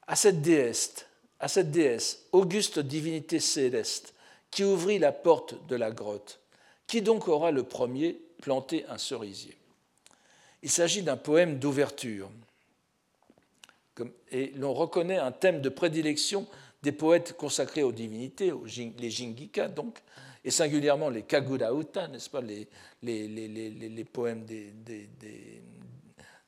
[0.08, 1.06] À cette déesse,
[1.40, 4.16] à cette déesse, auguste divinité céleste,
[4.50, 6.39] qui ouvrit la porte de la grotte,
[6.90, 9.56] qui donc aura le premier planté un cerisier?
[10.64, 12.32] Il s'agit d'un poème d'ouverture.
[14.32, 16.48] Et l'on reconnaît un thème de prédilection
[16.82, 18.52] des poètes consacrés aux divinités,
[18.98, 20.00] les Jingika donc,
[20.44, 22.68] et singulièrement les Kagura-uta, n'est-ce pas, les,
[24.12, 24.74] poèmes des,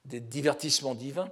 [0.05, 1.29] divertissements divins,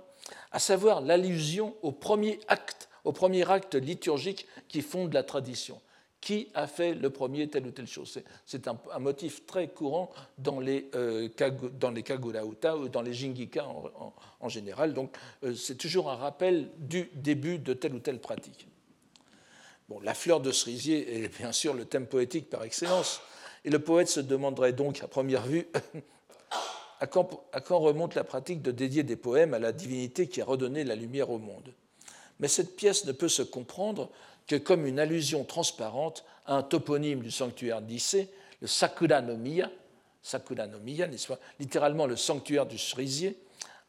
[0.51, 5.81] à savoir l'allusion au premier acte, au premier acte liturgique qui fonde la tradition.
[6.21, 8.21] Qui a fait le premier telle ou telle chose?
[8.45, 13.65] C'est un, motif très courant dans les, euh, Kagura-uta ou dans les Jingika
[14.39, 14.93] en, général.
[14.93, 18.67] Donc euh, c'est toujours un rappel du début de telle ou telle pratique
[20.03, 23.21] la fleur de cerisier est bien sûr le thème poétique par excellence,
[23.65, 25.67] et le poète se demanderait donc à première vue
[26.99, 30.83] à quand, remonte la pratique de dédier des poèmes à la divinité qui a redonné
[30.83, 31.73] la lumière au monde?
[32.39, 34.09] Mais cette pièce ne peut se comprendre
[34.49, 38.29] que comme une allusion transparente à un toponyme du sanctuaire d'Issée,
[38.61, 39.69] le Sakura no Miya,
[40.23, 41.07] Sakura no Miya,
[41.59, 43.37] littéralement le sanctuaire du cerisier,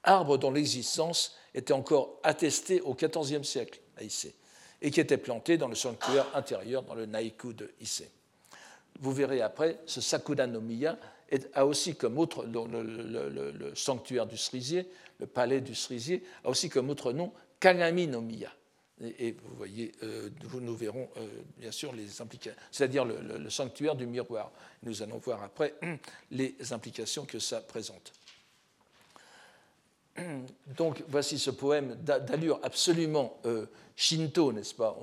[0.04, 4.34] arbre dont l'existence était encore attestée au XIVe siècle à Issée
[4.82, 8.10] et qui était planté dans le sanctuaire intérieur, dans le Naiku de Issei.
[9.00, 10.98] Vous verrez après, ce Sakura no Miya
[11.54, 14.86] a aussi comme autre, le, sanctuaire du cerisier,
[15.20, 18.52] le palais du cerisier, a aussi comme autre nom Kagami no Miya.
[19.02, 20.28] Et, vous voyez, euh,
[20.60, 24.52] nous verrons euh, bien sûr les implications, c'est-à-dire le, sanctuaire du miroir.
[24.82, 25.74] Nous allons voir après
[26.30, 28.12] les implications que ça présente.
[30.76, 34.98] Donc voici ce poème d'allure absolument euh, shinto, n'est-ce pas?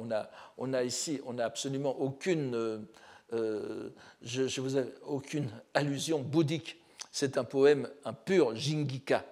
[0.58, 2.86] On a, ici, on n'a absolument aucune,
[3.34, 3.90] euh,
[4.22, 6.78] je, vous aucune allusion bouddhique.
[7.12, 9.26] C'est un poème, un pur jingika.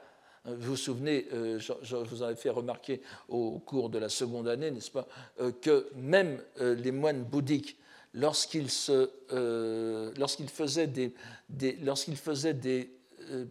[0.46, 4.70] Vous vous souvenez, je, vous en ai fait remarquer au cours de la seconde année,
[4.72, 5.08] n'est-ce pas,
[5.62, 7.78] que même les moines bouddhiques,
[8.14, 8.70] lorsqu'ils
[10.50, 11.14] faisaient des,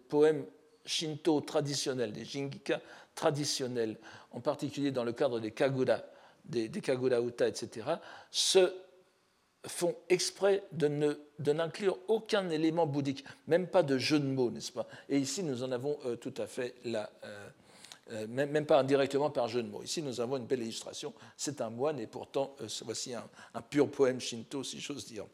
[0.09, 0.45] poèmes
[0.87, 2.81] shinto traditionnels, des jingika
[3.15, 3.97] traditionnels,
[4.31, 5.99] en particulier dans le cadre des kagura,
[6.45, 7.87] des, des kagura uta, etc.,
[8.31, 8.73] se
[9.67, 14.87] font exprès de n'inclure aucun élément bouddhique, même pas de jeu de mots, n'est-ce pas?
[15.09, 17.11] Et ici, nous en avons euh, tout à fait la.
[17.25, 17.49] Euh,
[18.13, 19.83] euh, même, pas indirectement par jeu de mots.
[19.83, 21.15] Ici, nous avons une belle illustration.
[21.39, 25.25] C'est un moine et pourtant, voici un, pur poème shinto, si j'ose dire.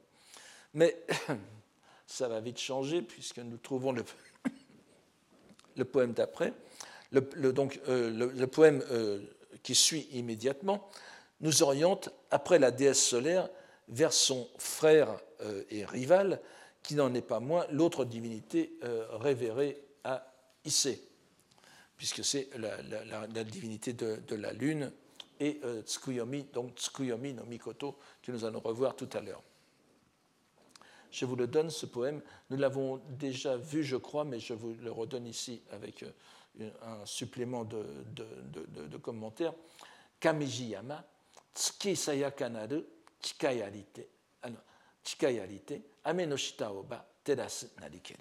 [0.75, 0.97] Mais
[2.07, 4.05] ça va vite changer puisque nous trouvons le,
[5.77, 6.53] le poème d'après,
[7.11, 8.85] le, donc, le, poème
[9.65, 10.89] qui suit immédiatement,
[11.41, 13.49] nous oriente, après la déesse solaire,
[13.91, 16.41] vers son frère euh, et rival,
[16.83, 18.73] qui n'en est pas moins l'autre divinité
[19.21, 20.33] révérée à
[20.65, 21.03] Issé,
[21.99, 24.91] puisque c'est la, divinité de, la lune,
[25.41, 29.43] et Tsukuyomi, donc Tsukuyomi no Mikoto, que nous allons revoir tout à l'heure.
[31.11, 32.23] Je vous le donne, ce poème.
[32.51, 37.05] Nous l'avons déjà vu, je crois, mais je vous le redonne ici avec euh, un
[37.05, 39.55] supplément de, de, commentaires.
[40.21, 41.05] Kamijiyama,
[41.55, 42.85] tsuki sayakanaru
[43.23, 44.09] chikayarite,
[45.05, 48.19] chikayarite, ame no shita oba terasu narikeri.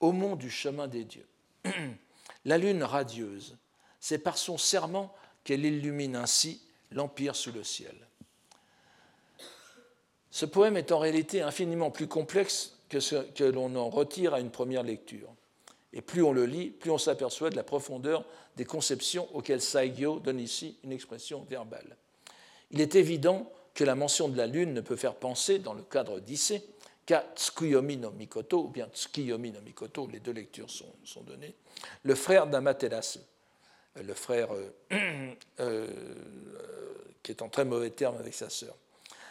[0.00, 1.28] Au mont du chemin des dieux,
[2.44, 3.56] la lune radieuse,
[4.00, 5.14] c'est par son serment
[5.44, 6.62] qu'elle illumine ainsi
[6.92, 7.94] l'empire sous le ciel.
[10.30, 14.40] Ce poème est en réalité infiniment plus complexe que ce que l'on en retire à
[14.40, 15.34] une première lecture.
[15.92, 18.24] Et plus on le lit, plus on s'aperçoit de la profondeur
[18.56, 21.96] des conceptions auxquelles Saigyo donne ici une expression verbale.
[22.70, 25.82] Il est évident que la mention de la lune ne peut faire penser, dans le
[25.82, 26.64] cadre d'Issé,
[27.06, 31.54] qu'à Tsukuyomi no Mikoto, ou bien Tsukiyomi no Mikoto, les deux lectures sont, données,
[32.02, 33.20] le frère d'Amaterasu,
[33.94, 35.86] le frère euh, euh,
[37.22, 38.74] qui est en très mauvais termes avec sa sœur.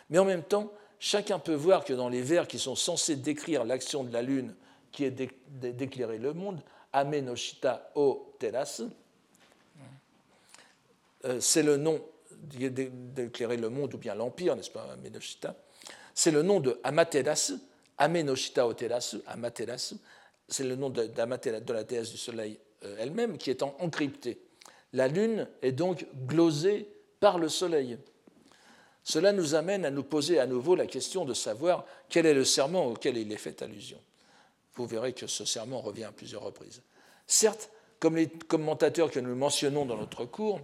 [0.09, 3.65] Mais en même temps, chacun peut voir que dans les vers qui sont censés décrire
[3.65, 4.55] l'action de la lune
[4.93, 8.81] qui est d'éclairer le monde, Amenoshita o Teras,
[11.25, 12.01] euh, c'est le nom
[12.43, 15.55] d'éclairer le monde ou bien l'empire, n'est-ce pas, Amenoshita,
[16.13, 17.53] c'est le nom de Amaterasu,
[17.97, 19.95] Amenoshita o Terasu, Amaterasu,
[20.47, 24.39] c'est le nom de, de, la déesse du soleil euh, elle-même qui est encrypté.
[24.93, 26.87] La lune est donc glosée
[27.19, 27.97] par le soleil.
[29.03, 32.45] Cela nous amène à nous poser à nouveau la question de savoir quel est le
[32.45, 33.99] serment auquel il est fait allusion.
[34.75, 36.81] Vous verrez que ce serment revient à plusieurs reprises.
[37.25, 37.69] Certes,
[37.99, 40.61] comme les commentateurs que nous mentionnons dans notre cours,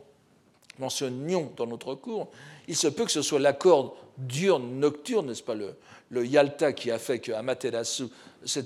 [0.80, 2.30] mentionnions dans notre cours,
[2.68, 5.76] il se peut que ce soit l'accord diurne-nocturne, n'est-ce pas, le,
[6.26, 8.04] Yalta qui a fait que Amaterasu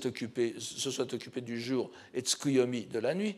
[0.04, 3.36] occupé, se soit occupé du jour et Tsukuyomi de la nuit.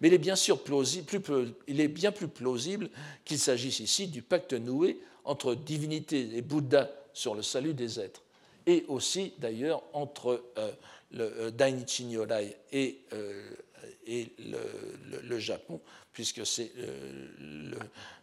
[0.00, 2.90] Mais il est bien sûr plausible, plus, il est bien plus plausible
[3.24, 8.22] qu'il s'agisse ici du pacte noué entre divinité et Bouddha sur le salut des êtres,
[8.66, 10.72] et aussi d'ailleurs entre euh,
[11.12, 13.50] le euh, Dainichi Nyorai et, euh,
[14.06, 15.80] et le, Japon,
[16.12, 17.76] puisque c'est le,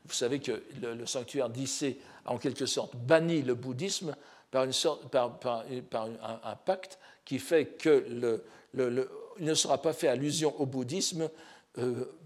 [0.06, 4.16] vous savez que le, sanctuaire d'Issé a en quelque sorte banni le bouddhisme
[4.52, 8.42] par, une sorte, par, un, pacte qui fait que
[8.74, 11.30] il ne sera pas fait allusion au bouddhisme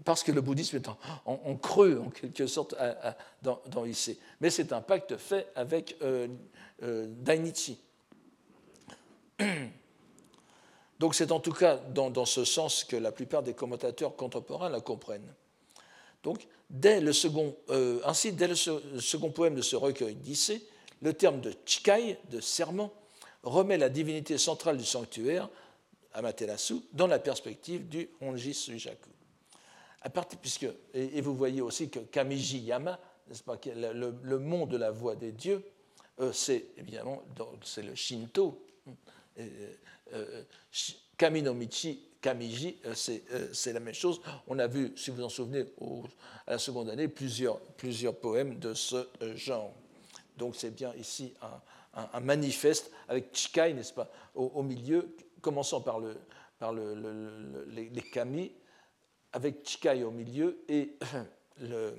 [0.04, 0.88] parce que le bouddhisme est
[1.26, 2.74] en, creux, en quelque sorte,
[3.42, 3.84] dans, dans.
[4.40, 5.96] Mais c'est un pacte fait avec
[6.80, 7.78] Dainichi.
[11.04, 14.80] Donc c'est en tout cas dans, ce sens que la plupart des commentateurs contemporains la
[14.80, 15.34] comprennent.
[16.22, 20.66] Donc, dès le second, euh, ainsi, dès le, second poème de ce recueil d'Issé,
[21.02, 22.90] le terme de chikai, de serment,
[23.42, 25.50] remet la divinité centrale du sanctuaire,
[26.14, 29.10] Amaterasu, dans la perspective du Honji Sujaku.
[30.00, 32.98] À partir, puisque, et, vous voyez aussi que Kamiji Yama,
[33.44, 35.62] pas, le, le, mont de la voix des dieux,
[36.20, 37.22] euh, c'est évidemment
[37.62, 38.64] c'est le Shinto.
[39.38, 39.74] Euh, euh,
[41.16, 42.94] Kaminomichi, Kamiji, euh,
[43.32, 44.22] euh, c'est la même chose.
[44.48, 45.66] On a vu, si vous en souvenez,
[46.46, 47.60] à la seconde année, plusieurs,
[48.18, 49.74] poèmes de ce genre.
[50.38, 51.34] Donc c'est bien ici
[51.92, 56.16] un, manifeste avec Chikai, n'est-ce pas, au, milieu, commençant par, le,
[56.58, 58.52] par le, les, kami,
[59.34, 60.96] avec Chikai au milieu et
[61.60, 61.94] le,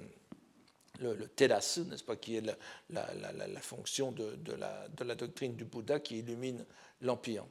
[1.35, 2.43] terasu, n'est-ce pas, qui est
[2.89, 6.65] la, fonction de, la, doctrine du Bouddha qui illumine
[7.01, 7.45] l'Empire.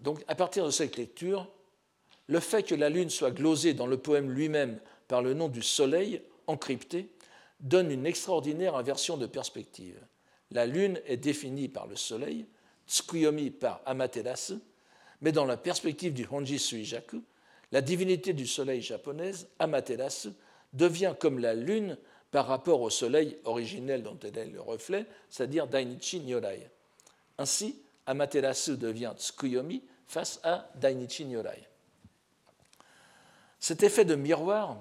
[0.00, 1.46] Donc, à partir de cette lecture,
[2.26, 5.62] le fait que la Lune soit glosée dans le poème lui-même par le nom du
[5.62, 7.10] Soleil, encrypté,
[7.60, 10.00] donne une extraordinaire inversion de perspective.
[10.50, 12.46] La Lune est définie par le Soleil,
[12.88, 14.54] Tsukuyomi par Amaterasu,
[15.20, 17.22] mais dans la perspective du Honji Suijaku,
[17.72, 20.30] la divinité du Soleil japonaise, Amaterasu,
[20.72, 21.98] devient comme la Lune
[22.30, 26.70] par rapport au Soleil originel dont elle est le reflet, c'est-à-dire Dainichi Nyorai.
[27.38, 31.62] Ainsi, Amaterasu devient Tsukuyomi face à Dainichi Nyorai.
[33.60, 34.76] Cet effet de miroir,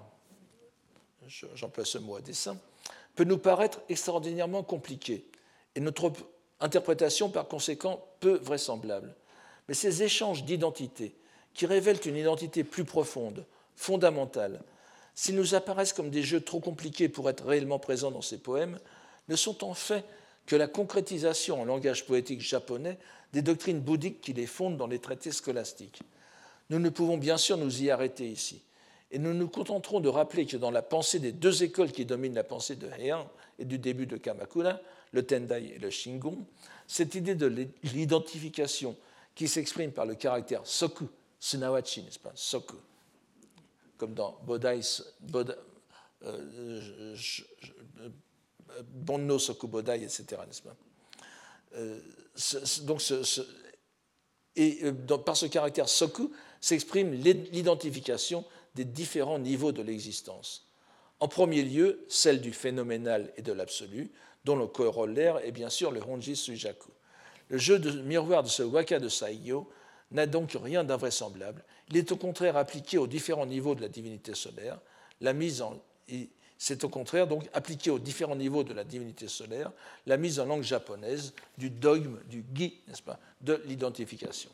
[1.54, 2.58] j'emploie ce mot à dessein,
[3.14, 5.24] peut nous paraître extraordinairement compliqué
[5.76, 6.12] et notre
[6.60, 9.16] interprétation par conséquent peu vraisemblable.
[9.68, 11.14] Mais ces échanges d'identité,
[11.54, 14.64] qui révèlent une identité plus profonde, fondamentale,
[15.14, 18.80] s'ils nous apparaissent comme des jeux trop compliqués pour être réellement présents dans ces poèmes,
[19.28, 20.04] ne sont en fait
[20.50, 22.98] que la concrétisation en langage poétique japonais
[23.34, 26.02] des doctrines bouddhiques qui les fondent dans les traités scolastiques.
[26.72, 28.64] Nous ne pouvons bien sûr nous y arrêter ici,
[29.12, 32.34] et nous nous contenterons de rappeler que dans la pensée des deux écoles qui dominent
[32.34, 34.80] la pensée de Heian et du début de Kamakura,
[35.12, 36.44] le Tendai et le Shingon,
[36.88, 38.98] cette idée de l'identification
[39.36, 41.10] qui s'exprime par le caractère soku,
[41.40, 42.78] sunawachi, n'est-ce pas, soku,
[44.00, 44.82] comme dans Bodai,
[46.24, 47.16] euh,
[48.84, 50.42] Bonno Sokubodai, etc.
[51.76, 52.00] Euh,
[52.84, 53.02] donc
[54.56, 58.44] et euh, par ce caractère soku s'exprime l'identification
[58.76, 60.68] des différents niveaux de l'existence.
[61.20, 64.12] En premier lieu, celle du phénoménal et de l'absolu,
[64.46, 66.92] dont le corollaire est bien sûr le Honji Sujaku.
[67.50, 69.70] Le jeu de miroir de ce waka de Saigyo
[70.12, 71.64] n'a donc rien d'invraisemblable.
[71.90, 74.80] Il est au contraire appliqué aux différents niveaux de la divinité solaire.
[75.22, 75.82] La mise en,
[76.62, 79.72] c'est au contraire donc appliqué aux différents niveaux de la divinité solaire
[80.06, 84.52] la mise en langue japonaise du dogme du gi, n'est-ce pas, de l'identification.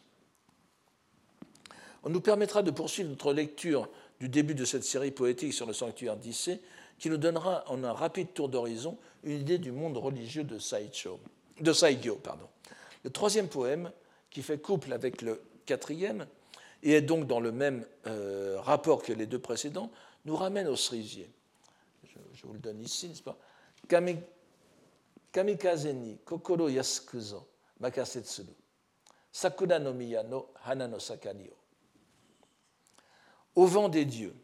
[2.03, 3.89] On nous permettra de poursuivre notre lecture
[4.19, 6.61] du début de cette série poétique sur le sanctuaire d'Issé,
[6.99, 11.19] qui nous donnera en un rapide tour d'horizon une idée du monde religieux de, Saicho,
[11.59, 12.17] de Saigyo.
[12.17, 12.47] Pardon.
[13.03, 13.91] Le troisième poème,
[14.29, 16.27] qui fait couple avec le quatrième,
[16.83, 19.89] et est donc dans le même euh, rapport que les deux précédents,
[20.25, 21.27] nous ramène au cerisier
[22.45, 23.37] je vous le donne ici, n'est-ce pas?
[25.31, 27.47] Kamikaze ni kokoro yasukuzo
[27.79, 28.53] makasetsuru.
[29.31, 31.49] Sakura no miya no hana no sakani
[33.55, 34.35] Au vent des dieux.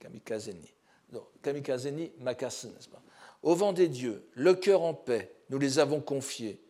[0.00, 0.72] Kamikaze ni.
[1.12, 3.02] Non, kamikaze ni makasu, n'est-ce pas?
[3.42, 6.64] Au vent des dieux, le cœur en paix, nous les avons confiés.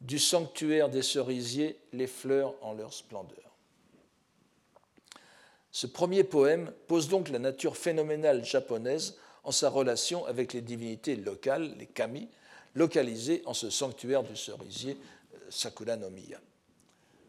[0.00, 3.56] Du sanctuaire des cerisiers, les fleurs en leur splendeur.
[5.72, 9.18] Ce premier poème pose donc la nature phénoménale japonaise
[9.48, 12.28] en sa relation avec les divinités locales, les kami,
[12.74, 14.98] localisées en ce sanctuaire du cerisier
[15.34, 16.38] euh, Sakura no Miya.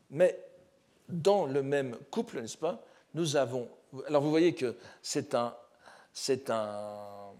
[0.09, 0.38] Mais
[1.07, 3.70] dans le même couple, n'est-ce pas, nous avons.
[4.05, 5.55] Alors vous voyez que c'est un,
[6.11, 7.32] c'est un,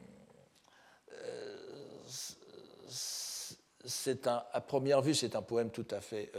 [3.84, 6.32] c'est un, à première vue, c'est un poème tout à fait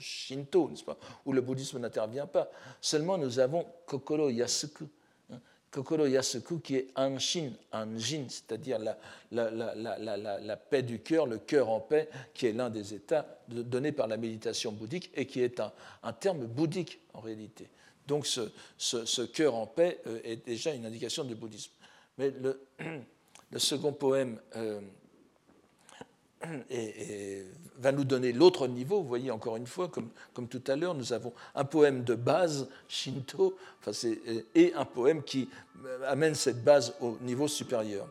[0.00, 2.50] shinto, n'est-ce pas, où le bouddhisme n'intervient pas.
[2.80, 4.88] Seulement, nous avons Kokoro Yasuku,
[5.70, 8.78] Kokoro Yasuku, qui est Anshin, Anjin, c'est-à-dire
[9.30, 14.08] la, paix du cœur, le cœur en paix, qui est l'un des états donnés par
[14.08, 17.68] la méditation bouddhique et qui est un, terme bouddhique en réalité.
[18.08, 21.70] Donc ce, cœur en paix euh, est déjà une indication du bouddhisme.
[22.18, 22.60] Mais le,
[23.58, 24.80] second poème euh,
[26.70, 27.44] et,
[27.80, 29.00] va nous donner l'autre niveau.
[29.02, 32.68] Vous voyez, encore une fois, comme, tout à l'heure, nous avons un poème de base,
[32.88, 33.92] Shinto, enfin
[34.54, 35.48] et un poème qui
[36.06, 38.06] amène cette base au niveau supérieur.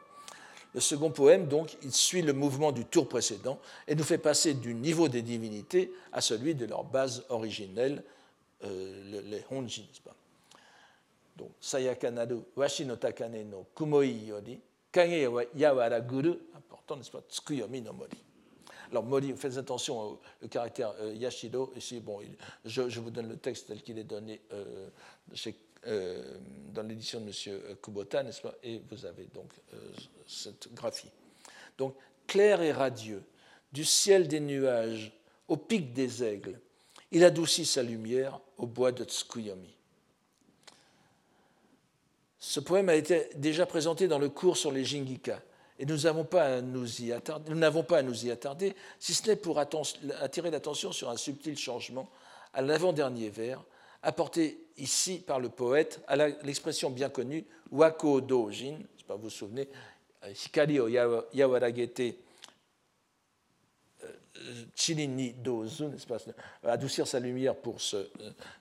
[0.73, 4.53] Le second poème, donc, il suit le mouvement du tour précédent et nous fait passer
[4.53, 8.03] du niveau des divinités à celui de leur base originelle,
[8.63, 9.83] euh, les Honjin.
[11.37, 14.59] Donc, Sayakanaru Washi no Takane no Kumoi Yori,
[14.91, 15.29] Kage
[16.07, 18.28] Guru, important, n'est-ce pas, Tsukuyomi no Mori.
[18.91, 21.71] Alors, Mori, faites attention au, caractère euh, Yashido.
[21.75, 22.21] Ici, bon,
[22.65, 24.89] je, vous donne le texte tel qu'il est donné euh,
[25.87, 26.37] euh,
[26.73, 27.75] dans l'édition de M.
[27.81, 28.55] Kubota, n'est-ce pas?
[28.63, 29.51] Et vous avez donc
[30.27, 31.11] cette graphie.
[31.77, 33.23] Donc, clair et radieux,
[33.71, 35.11] du ciel des nuages
[35.47, 36.59] au pic des aigles,
[37.11, 39.75] il adoucit sa lumière au bois de Tsukuyomi.
[42.39, 45.41] Ce poème a été déjà présenté dans le cours sur les Jingika
[45.79, 48.75] et nous n'avons pas à nous y attarder, nous n'avons pas à nous y attarder,
[48.99, 52.09] si ce n'est pour attirer l'attention sur un subtil changement
[52.53, 53.63] à l'avant-dernier vers,
[54.03, 58.77] apporté ici par le poète à l'expression bien connue wako dojin,
[59.07, 59.69] pas vous vous souvenez,
[60.27, 62.17] hikari o yawaragete
[64.03, 65.85] euh, chilini dozu,
[66.63, 68.05] adoucir sa lumière pour se,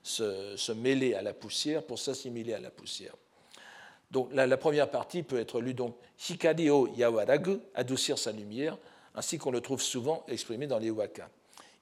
[0.02, 3.14] se mêler à la poussière, pour s'assimiler à la poussière.
[4.10, 5.94] Donc la, première partie peut être lue donc
[6.28, 8.78] Hikari o Yawaragu, adoucir sa lumière,
[9.14, 11.28] ainsi qu'on le trouve souvent exprimé dans les waka.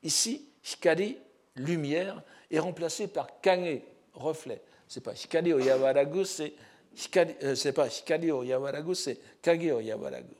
[0.03, 1.19] Ici, Hikari,
[1.55, 3.81] lumière, est remplacé par Kage,
[4.15, 4.61] reflet.
[4.89, 6.53] C'est pas o Yawaragu, c'est
[7.43, 10.35] euh, c'est pas Hikari Yawaragu, c'est Kage o Yawaragu.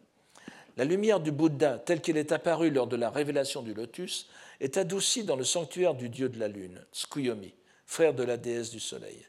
[0.77, 4.29] La lumière du Bouddha, telle qu'elle est apparue lors de la révélation du lotus,
[4.61, 7.55] est adoucie dans le sanctuaire du dieu de la lune, Tsukuyomi,
[7.87, 9.27] frère de la déesse du soleil.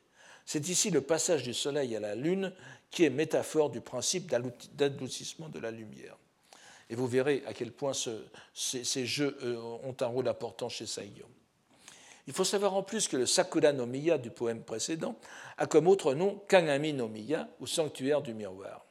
[0.47, 2.53] C'est ici le passage du Soleil à la Lune
[2.89, 4.33] qui est métaphore du principe
[4.75, 6.15] d'adoucissement de la lumière.
[6.89, 7.91] Et vous verrez à quel point
[8.53, 11.25] ces, jeux euh, ont un rôle important chez Saiyo.
[12.27, 15.17] Il faut savoir en plus que le Sakura no Miya du poème précédent
[15.57, 18.85] a comme autre nom Kangami no Miya, ou sanctuaire du miroir.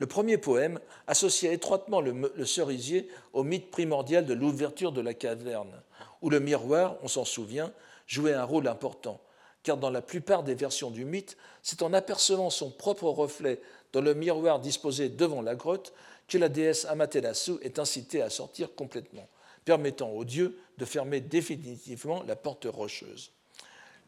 [0.00, 5.80] Le premier poème associait étroitement le cerisier au mythe primordial de l'ouverture de la caverne,
[6.22, 7.72] où le miroir, on s'en souvient,
[8.08, 9.20] jouait un rôle important,
[9.62, 13.60] car dans la plupart des versions du mythe, c'est en apercevant son propre reflet
[13.92, 15.92] dans le miroir disposé devant la grotte
[16.28, 19.28] que la déesse Amaterasu est incitée à sortir complètement,
[19.64, 23.32] permettant au dieu de fermer définitivement la porte rocheuse.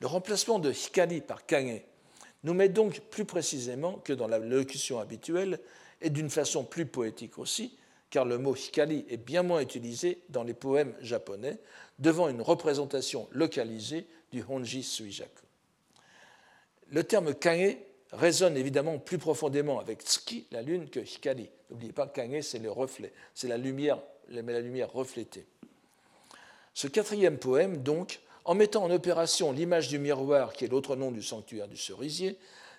[0.00, 1.82] Le remplacement de Hikari par Kage
[2.44, 5.60] nous met donc plus précisément que dans la locution habituelle
[6.00, 7.76] et d'une façon plus poétique aussi,
[8.12, 11.58] car le mot Hikari est bien moins utilisé dans les poèmes japonais,
[11.98, 15.30] devant une représentation localisée du Honji Suijaku.
[16.90, 17.78] Le terme Kage
[18.12, 21.48] résonne évidemment plus profondément avec Tsuki, la lune, que Hikari.
[21.70, 23.98] N'oubliez pas, Kage, c'est le reflet, c'est la lumière,
[24.28, 25.46] la lumière reflétée.
[26.74, 31.12] Ce quatrième poème, donc, en mettant en opération l'image du miroir, qui est l'autre nom
[31.12, 32.36] du sanctuaire du cerisier,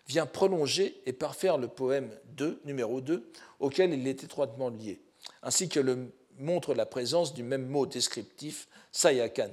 [0.08, 5.00] vient prolonger et parfaire le poème 2, numéro 2, auquel il est étroitement lié,
[5.44, 9.50] ainsi que le montre la présence du même mot descriptif, sayaka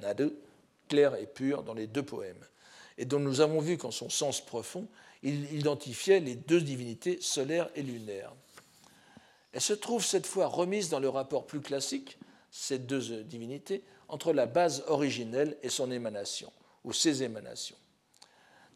[0.87, 2.43] clair et pur dans les deux poèmes,
[2.97, 4.87] et dont nous avons vu qu'en son sens profond,
[5.23, 8.33] il identifiait les deux divinités solaires et lunaires.
[9.53, 12.17] Elle se trouve cette fois remise dans le rapport plus classique,
[12.49, 16.51] ces deux divinités, entre la base originelle et son émanation,
[16.83, 17.77] ou ses émanations.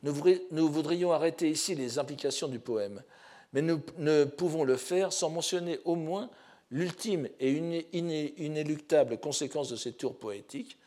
[0.03, 3.01] Nous voudrions arrêter ici les implications du poème,
[3.53, 6.29] mais nous ne pouvons le faire sans mentionner au moins
[6.75, 7.53] l'ultime et
[7.93, 10.77] inéluctable conséquence de ces tours poétiques,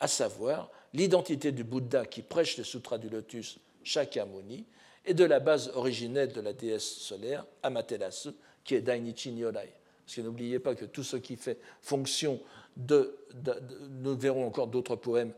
[0.00, 4.66] à savoir l'identité du Bouddha qui prêche le Sutra du Lotus Shakyamuni
[5.04, 8.30] et de la base originelle de la déesse solaire Amaterasu
[8.64, 9.72] qui est Dainichi Nyorai.
[10.04, 12.40] Parce que n'oubliez pas que tout ce qui fait fonction
[12.76, 13.16] de,
[14.02, 15.32] nous verrons encore d'autres poèmes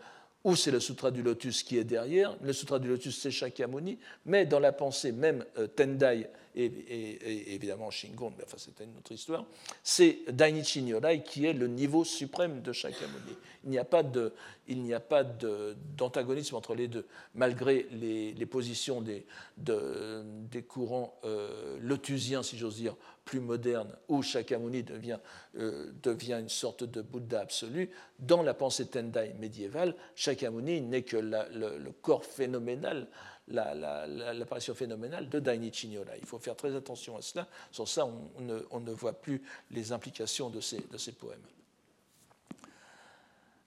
[0.44, 2.36] où c'est le Sutra du Lotus qui est derrière.
[2.42, 7.90] Le Sutra du Lotus, c'est Shakyamuni, mais dans la pensée même euh, Tendai et, évidemment
[7.90, 9.44] Shingon, mais enfin c'était une autre histoire,
[9.82, 13.36] c'est Dainichi Nyorai qui est le niveau suprême de Shakyamuni.
[13.64, 14.32] Il n'y a pas de,
[14.66, 19.26] il n'y a pas d'antagonisme entre les deux, malgré les, positions des,
[19.56, 22.96] des courants euh, lotusiens, si j'ose dire,
[23.28, 25.18] plus modernes, où Shakyamuni devient,
[25.58, 27.90] euh, devient une sorte de Bouddha absolu.
[28.18, 33.06] Dans la pensée Tendai médiévale, Shakyamuni n'est que le, corps phénoménal
[33.48, 36.18] l'apparition phénoménale de Dainichi Nyorai.
[36.20, 39.42] Il faut faire très attention à cela, sans ça on, ne, on ne, voit plus
[39.70, 41.44] les implications de ces, de ces poèmes.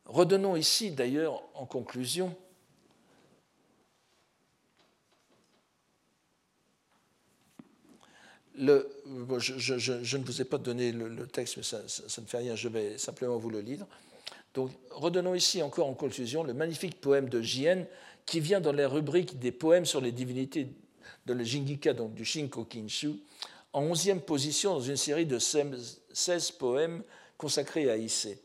[0.05, 2.35] Redonnons ici d'ailleurs en conclusion
[8.55, 8.89] le,
[9.37, 12.97] je, ne vous ai pas donné le, texte, mais ça, ne fait rien, je vais
[12.97, 13.85] simplement vous le lire.
[14.53, 17.85] Donc, redonnons ici encore en conclusion le magnifique poème de Jien
[18.25, 20.67] qui vient dans la rubrique des poèmes sur les divinités
[21.25, 23.13] de la Jingika, donc du Shinko Kinshu,
[23.73, 27.03] en 11e position dans une série de 16 poèmes
[27.37, 28.37] consacrés à Issei.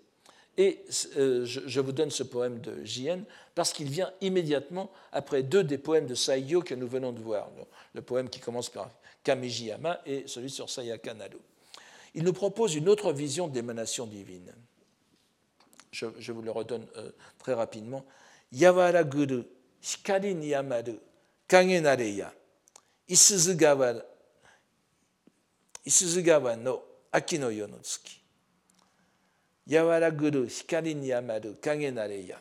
[0.59, 0.85] Et
[1.19, 3.21] euh, je, vous donne ce poème de Jien
[3.55, 7.51] parce qu'il vient immédiatement après deux des poèmes de Saiyo que nous venons de voir,
[7.93, 8.91] le poème qui commence par
[9.27, 11.39] Kamijiyama et celui sur Sayaka Naru.
[12.15, 14.55] Il nous propose une autre vision d'émanation divine.
[15.91, 17.11] Je, je, vous le redonne euh,
[17.41, 18.07] très rapidement.
[18.53, 19.43] Yawara Guru,
[19.83, 21.01] Hikari Niyamaru,
[21.49, 22.33] Kage Nareya,
[23.09, 24.05] Isuzugawa,
[25.85, 28.21] Isuzugawa no Aki no Yonotsuki.
[29.67, 32.41] Yawara Guru, Hikari Niyamaru, Kage Nareya,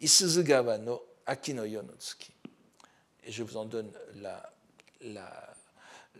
[0.00, 1.54] Isuzugawa no Aki.
[3.22, 4.52] Et je vous en donne la,
[5.02, 5.49] la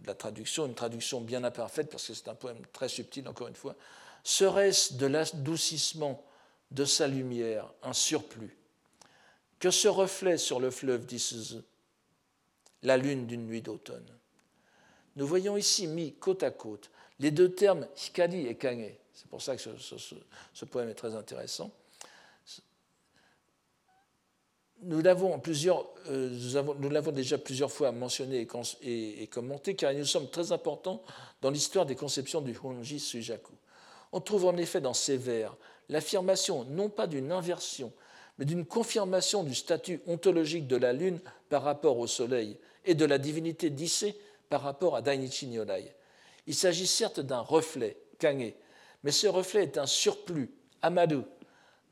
[0.07, 3.55] la traduction, une traduction bien imparfaite parce que c'est un poème très subtil, encore une
[3.55, 3.75] fois.
[4.25, 6.25] Serait-ce de l'adoucissement
[6.71, 8.57] de sa lumière un surplus?
[9.59, 11.61] Que ce reflet sur le fleuve d'Isuzu,
[12.83, 14.07] la lune d'une nuit d'automne?
[15.17, 19.43] Nous voyons ici mis côte à côte les deux termes hikari et kage, c'est pour
[19.43, 21.71] ça que ce, poème est très intéressant.
[24.83, 25.41] Nous l'avons
[26.09, 28.47] euh, déjà plusieurs fois mentionné
[28.83, 31.03] et, commenté, car il nous semble très important
[31.43, 33.53] dans l'histoire des conceptions du Honji Sujaku.
[34.13, 35.57] On trouve en effet dans ces vers
[35.89, 37.93] l'affirmation non pas d'une inversion,
[38.39, 41.21] mais d'une confirmation du statut ontologique de la lune
[41.51, 42.57] par rapport au soleil
[42.87, 44.17] et de la divinité d'Issé
[44.49, 45.93] par rapport à Dainichi Nyorai.
[46.47, 48.55] Il s'agit certes d'un reflet, Kage,
[49.05, 50.51] mais ce reflet est un surplus,
[50.81, 51.21] amadu,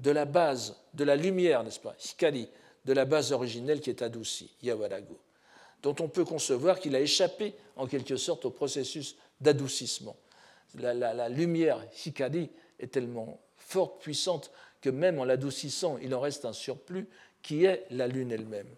[0.00, 2.48] de la base, de la lumière, n'est-ce pas, hikari,
[2.88, 5.12] de la base originelle qui est adoucie, yawaragu,
[5.82, 10.16] dont on peut concevoir qu'il a échappé en quelque sorte au processus d'adoucissement.
[10.74, 12.48] La, lumière hikari
[12.80, 17.06] est tellement forte, puissante, que même en l'adoucissant, il en reste un surplus
[17.42, 18.68] qui est la lune elle-même.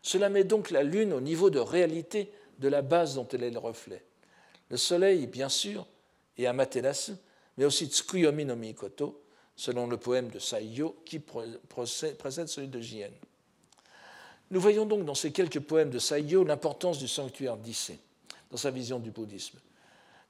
[0.00, 3.50] Cela met donc la lune au niveau de réalité de la base dont elle est
[3.50, 4.02] le reflet.
[4.70, 5.86] Le soleil, bien sûr,
[6.38, 7.12] et Amaterasu,
[7.58, 9.22] mais aussi Tsukuyomi no Mikoto,
[9.54, 13.10] selon le poème de Saiyo qui précède celui de Jien.
[14.50, 17.98] Nous voyons donc dans ces quelques poèmes de Saiyo l'importance du sanctuaire d'Issé
[18.50, 19.58] dans sa vision du bouddhisme.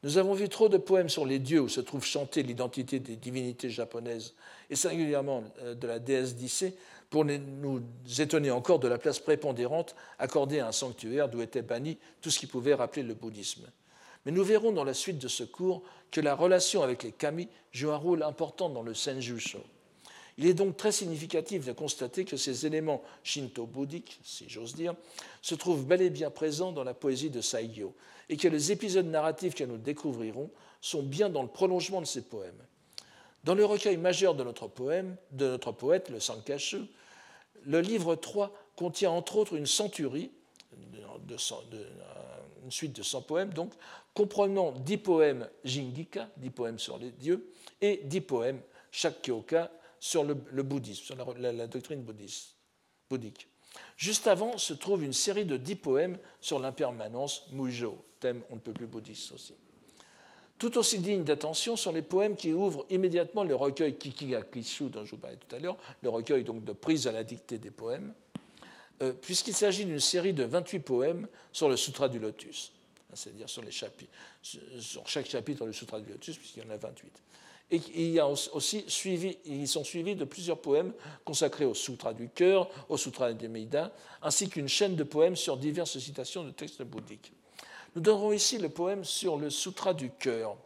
[0.02, 3.16] Nous avons vu trop de poèmes sur les dieux où se trouve chantée l'identité des
[3.16, 4.34] divinités japonaises,
[4.70, 6.74] et singulièrement euh, de la déesse d'Issé,
[7.10, 7.82] pour nous
[8.18, 12.38] étonner encore de la place prépondérante accordée à un sanctuaire d'où était banni tout ce
[12.38, 13.66] qui pouvait rappeler le bouddhisme.
[14.24, 17.48] Mais nous verrons dans la suite de ce cours que la relation avec les kami
[17.72, 19.58] joue un rôle important dans le Senjusho.
[20.40, 24.94] Il est donc très significatif de constater que ces éléments shinto-bouddhiques, si j'ose dire,
[25.42, 27.94] se trouvent bel et bien présents dans la poésie de Saigyo
[28.30, 32.22] et que les épisodes narratifs que nous découvrirons sont bien dans le prolongement de ces
[32.22, 32.64] poèmes.
[33.44, 36.86] Dans le recueil majeur de notre, poème, de notre poète, le Sankashu,
[37.66, 40.30] le livre 3 contient entre autres une centurie,
[40.72, 41.36] de,
[42.64, 43.74] une suite de 100 poèmes, donc,
[44.14, 48.60] comprenant 10 poèmes Jingika, 10 poèmes sur les dieux, et 10 poèmes
[48.90, 49.70] Shakkyoka
[50.00, 53.48] sur le, bouddhisme, sur la, doctrine bouddhique.
[53.96, 58.60] Juste avant se trouve une série de 10 poèmes sur l'impermanence, Mujo, thème on ne
[58.60, 59.54] peut plus bouddhiste aussi.
[60.58, 65.12] Tout aussi digne d'attention sont les poèmes qui ouvrent immédiatement le recueil Kikigakishu dont je
[65.12, 68.12] vous parlais tout à l'heure, le recueil donc de prise à la dictée des poèmes,
[69.02, 72.72] euh, puisqu'il s'agit d'une série de 28 poèmes sur le Sutra du Lotus
[73.14, 73.62] c'est-à-dire sur,
[74.42, 77.10] sur chaque chapitre du Sutra du Lotus, puisqu'il y en a 28.
[77.70, 78.84] Et il y a aussi
[79.44, 80.92] ils sont suivis de plusieurs poèmes
[81.24, 83.92] consacrés au Sutra du cœur, au Sutra des Meida,
[84.22, 87.32] ainsi qu'une chaîne de poèmes sur diverses citations de textes bouddhiques.
[87.94, 90.56] Nous donnerons ici le poème sur le Sutra du cœur.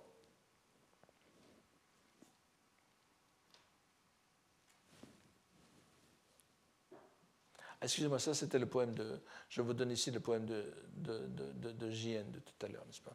[7.83, 9.21] Excusez-moi, ça c'était le poème de.
[9.51, 12.85] Je vous donne ici le poème de, de, de, de JN de tout à l'heure,
[12.87, 13.15] n'est-ce pas?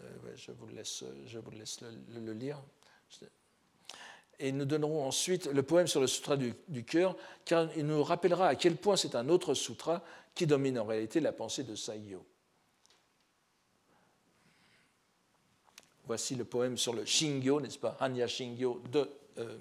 [0.00, 1.02] Euh, je vous laisse
[1.80, 2.60] le, lire.
[4.40, 8.48] Et nous donnerons ensuite le poème sur le sutra du, cœur, car il nous rappellera
[8.48, 10.04] à quel point c'est un autre sutra
[10.34, 12.24] qui domine en réalité la pensée de Saigyo.
[16.06, 19.58] Voici le poème sur le Shingyo, n'est-ce pas Hanya Shingyo de, euh,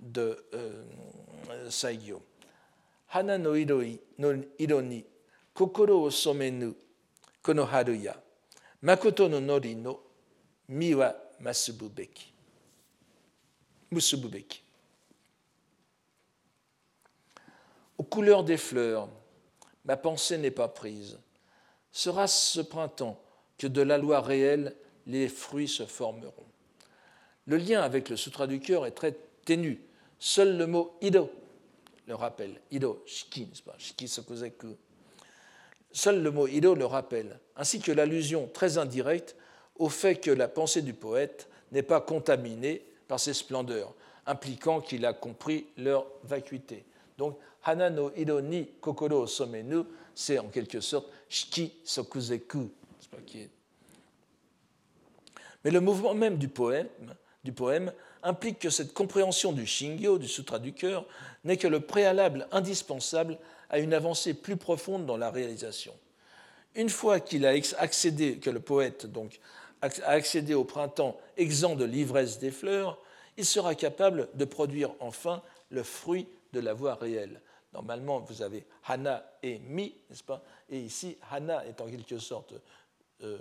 [0.00, 2.20] de euh, Saigyo.
[3.10, 4.34] Hana no iroi no
[5.54, 6.74] kokoro o somenu
[7.42, 7.66] kono
[8.82, 10.00] makoto no nori no
[13.90, 14.62] Musububeki.
[17.96, 19.08] Aux couleurs des fleurs,
[19.84, 21.18] ma pensée n'est pas prise.
[21.90, 23.20] Sera ce printemps
[23.56, 24.76] que de la loi réelle
[25.06, 26.46] les fruits se formeront.
[27.46, 29.80] Le lien avec le Sutra du cœur est très ténu.
[30.18, 31.30] Seul le mot ido
[32.06, 32.60] le rappelle.
[32.70, 33.74] Ido, shiki, pas?
[33.78, 34.76] Shiki sokuzeku.
[35.90, 39.34] Seul le mot ido le rappelle, ainsi que l'allusion très indirecte
[39.76, 43.94] au fait que la pensée du poète n'est pas contaminée par ses splendeurs,
[44.26, 46.84] impliquant qu'il a compris leur vacuité.
[47.16, 49.82] Donc, Hana no ni kokoro somenu,
[50.14, 52.70] c'est en quelque sorte shiki sokuzeku,
[55.64, 56.88] mais le mouvement même du poème,
[57.44, 57.92] du poème
[58.22, 61.04] implique que cette compréhension du Shingyo, du Sutra du cœur,
[61.44, 63.38] n'est que le préalable indispensable
[63.70, 65.94] à une avancée plus profonde dans la réalisation.
[66.74, 69.40] Une fois qu'il a accédé, que le poète donc
[69.82, 72.98] a accédé au printemps exempt de l'ivresse des fleurs,
[73.36, 77.40] il sera capable de produire enfin le fruit de la voie réelle.
[77.72, 80.42] Normalement, vous avez Hana et Mi, n'est-ce pas?
[80.70, 82.54] Et ici, Hana est en quelque sorte
[83.22, 83.38] euh,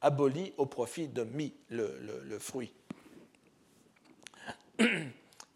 [0.00, 2.72] aboli au profit de Mi, le, fruit.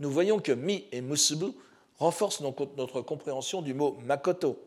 [0.01, 1.53] Nous voyons que Mi et Musubu
[1.99, 4.59] renforcent notre compréhension du mot Makoto.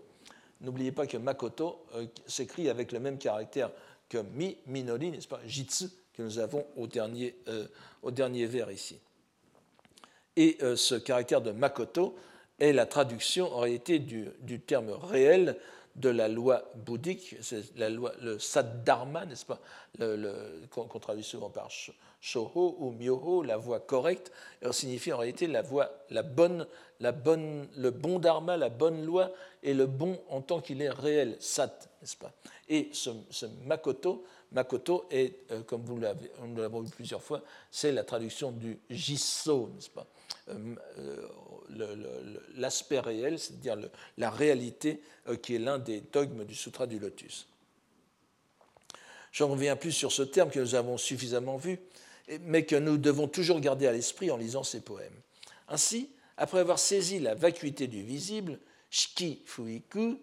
[0.62, 3.70] N'oubliez pas que Makoto euh, s'écrit avec le même caractère
[4.10, 7.68] que Mi, Minori, n'est-ce pas Jitsu, que nous avons au dernier, euh,
[8.02, 9.00] au dernier vers ici.
[10.36, 12.16] Et euh, ce caractère de Makoto
[12.60, 15.58] est la traduction en réalité du, du terme réel
[15.96, 19.60] de la loi bouddhique, c'est la loi, le saddharma, n'est-ce pas,
[20.70, 21.70] qu'on traduit souvent par
[22.20, 24.32] shoho ou myoho, la voie correcte,
[24.72, 26.68] signifie en réalité la voie, la bonne,
[27.00, 29.32] la bonne, le bon dharma, la bonne loi,
[29.64, 31.88] et le bon en tant qu'il est réel, sat,
[32.70, 37.42] Et ce, makoto, makoto est, euh, comme vous l'avons vu plusieurs fois,
[37.72, 40.08] c'est la traduction du jisso, n'est-ce pas?
[40.50, 40.76] Euh,
[41.80, 43.78] euh, l'aspect réel, c'est-à-dire
[44.18, 45.02] la réalité
[45.42, 47.48] qui est l'un des dogmes du Sutra du Lotus.
[49.32, 51.80] Je ne reviens plus sur ce terme que nous avons suffisamment vu,
[52.42, 55.20] mais que nous devons toujours garder à l'esprit en lisant ces poèmes.
[55.68, 60.20] Ainsi, après avoir saisi la vacuité du visible, shiki fuiku,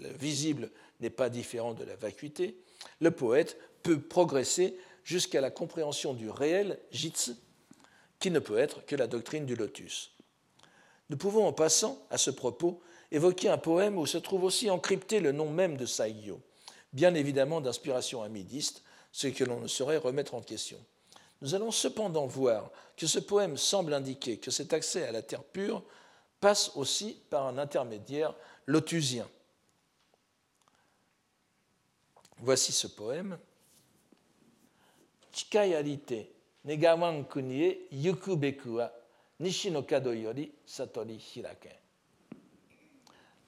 [0.00, 0.70] le visible
[1.00, 2.56] n'est pas différent de la vacuité,
[3.00, 7.32] le poète peut progresser jusqu'à la compréhension du réel, jitsu,
[8.18, 10.12] qui ne peut être que la doctrine du lotus.
[11.10, 15.20] Nous pouvons en passant, à ce propos, évoquer un poème où se trouve aussi encrypté
[15.20, 16.40] le nom même de Saigyo,
[16.92, 20.78] bien évidemment d'inspiration amidiste, ce que l'on ne saurait remettre en question.
[21.42, 25.42] Nous allons cependant voir que ce poème semble indiquer que cet accès à la terre
[25.42, 25.82] pure
[26.42, 28.34] passe aussi par un intermédiaire
[28.66, 29.28] lotusien.
[32.38, 33.38] Voici ce poème.
[35.32, 36.28] Chikayarite
[36.64, 38.92] Negawan kunie yuku beku wa
[39.40, 41.72] nishi no kado yori satori hiraken.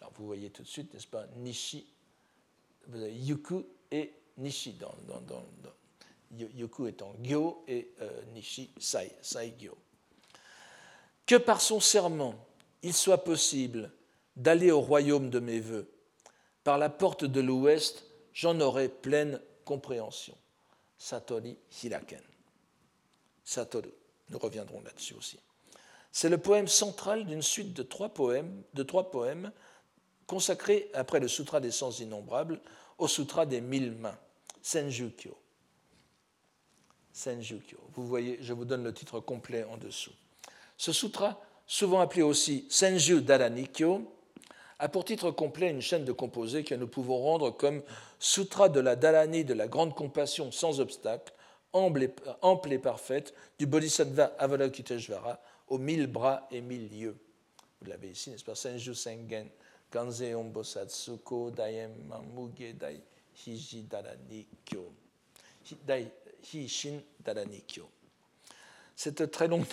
[0.01, 1.87] Alors vous voyez tout de suite, n'est-ce pas, nishi,
[2.93, 9.55] yuku et nishi dans, dans, dans, dans yuku étant gyo et euh, nishi sai, sai
[9.59, 9.77] gyo.
[11.27, 12.35] Que par son serment,
[12.85, 13.91] il soit possible
[14.37, 15.91] d'aller au royaume de mes voeux.
[16.63, 20.37] Par la porte de l'ouest, j'en aurai pleine compréhension.
[20.99, 22.23] Satori Hiraken.
[23.43, 23.91] Satoru.
[24.29, 25.39] Nous reviendrons là-dessus aussi.
[26.13, 28.87] C'est le poème central d'une suite de trois poèmes, de
[30.27, 32.61] consacrés, après le Sutra des Sens Innombrables,
[32.99, 34.19] au Sutra des Mille Mains,
[34.63, 35.37] Senjukyo.
[37.13, 37.79] Senjukyo.
[37.95, 40.13] Vous voyez, je vous donne le titre complet en dessous.
[40.77, 44.11] Ce sutra, souvent appelé aussi Senju Daranikyo,
[44.79, 47.83] a pour titre complet une chaîne de composés que nous pouvons rendre comme
[48.19, 51.33] Sutra de la Dharani de la grande compassion sans obstacle,
[51.73, 57.17] ample et parfaite du Bodhisattva Avalokiteshvara aux mille bras et mille yeux.
[57.81, 58.55] Vous l'avez ici, n'est-ce pas?
[58.55, 59.49] Senju Sengen,
[59.91, 63.01] Kanze Ombosatsuko, Dayem Mamuge, Dai
[63.47, 64.93] Hiji Darani Kyo.
[65.87, 66.11] Dai
[66.53, 67.89] Hishin Darani Kyo.
[68.97, 69.65] Cette très longue,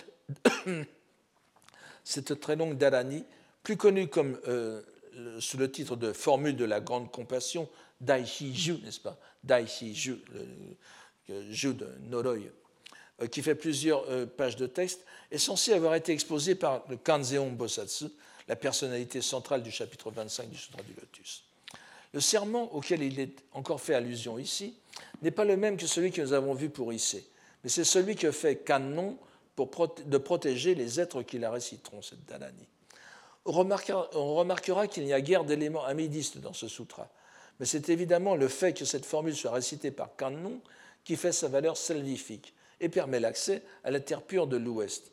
[2.03, 3.23] cette très longue dharani,
[3.63, 4.81] plus connue comme, euh,
[5.39, 9.17] sous le titre de Formule de la grande compassion, Daishi Ju, n'est-ce pas?
[9.43, 12.51] Daishi Ju, le, Ju de Noroi,
[13.21, 16.97] euh, qui fait plusieurs euh, pages de texte, est censé avoir été exposé par le
[16.97, 18.05] Kanzeon Bosatsu,
[18.47, 21.43] la personnalité centrale du chapitre 25 du Sutra du Lotus.
[22.13, 24.73] Le serment auquel il est encore fait allusion ici
[25.21, 27.23] n'est pas le même que celui que nous avons vu pour Issei,
[27.63, 29.17] mais c'est celui que fait Kannon
[29.55, 29.69] pour
[30.05, 32.67] de protéger les êtres qui la réciteront, cette Dhanani.
[33.45, 37.09] On remarquera, qu'il n'y a guère d'éléments amidistes dans ce sutra,
[37.59, 40.61] mais c'est évidemment le fait que cette formule soit récitée par Kannon
[41.03, 45.11] qui fait sa valeur salvifique et permet l'accès à la terre pure de l'Ouest.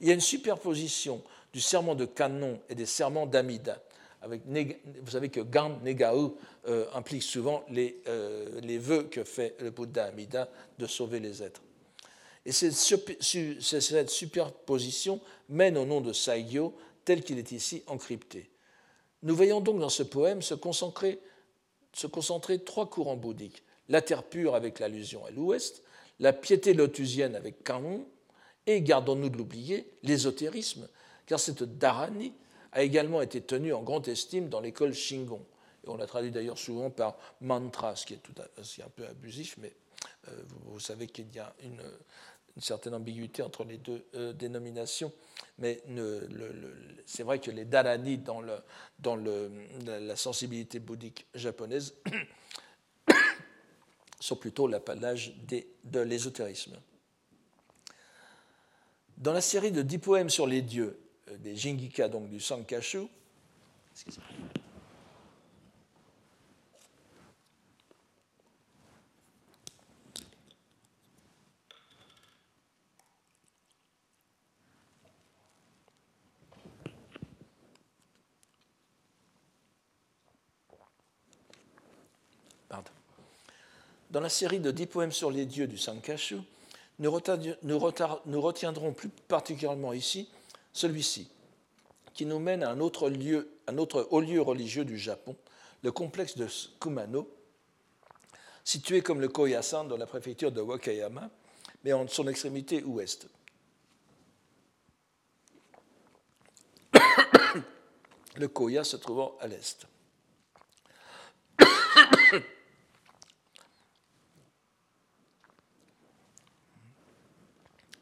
[0.00, 1.22] Il y a une superposition
[1.52, 3.80] du serment de Kannon et des serments d'Amida,
[4.26, 9.70] vous savez que Gan Negao euh, implique souvent les, euh, les, vœux que fait le
[9.70, 11.62] Bouddha Amida de sauver les êtres.
[12.46, 18.50] Et cette, superposition mène au nom de Saigyo tel qu'il est ici encrypté.
[19.22, 21.18] Nous voyons donc dans ce poème se concentrer,
[22.64, 25.82] trois courants bouddhiques la terre pure avec l'allusion à l'ouest,
[26.20, 28.06] la piété lotusienne avec Kangon,
[28.66, 30.88] et, gardons-nous de l'oublier, l'ésotérisme,
[31.26, 32.32] car cette Dharani
[32.72, 35.44] a également été tenu en grande estime dans l'école Shingon.
[35.84, 38.20] Et on l'a traduit d'ailleurs souvent par mantra, ce qui est,
[38.82, 39.74] un peu abusif, mais
[40.28, 41.82] euh, vous, savez qu'il y a une,
[42.60, 45.12] certaine ambiguïté entre les deux euh, dénominations.
[45.58, 45.82] Mais
[47.06, 51.94] c'est vrai que les dharani dans, la sensibilité bouddhique japonaise
[54.20, 55.34] sont plutôt l'apanage
[55.84, 56.76] de l'ésotérisme.
[59.16, 60.98] Dans la série de dix poèmes sur les dieux,
[61.28, 63.06] euh, des Jingika, donc du Sankashu.
[84.10, 86.38] Dans la série de dix poèmes sur les dieux du Sankashu,
[86.98, 90.28] nous retiendrons plus particulièrement ici
[90.72, 91.28] celui-ci,
[92.12, 95.36] qui nous mène à un autre, lieu, un autre haut lieu religieux du Japon,
[95.82, 96.46] le complexe de
[96.80, 97.28] Kumano,
[98.64, 101.30] situé comme le Koyasan dans la préfecture de Wakayama,
[101.84, 103.28] mais en son extrémité ouest.
[108.36, 109.86] le Koya se trouvant à l'est.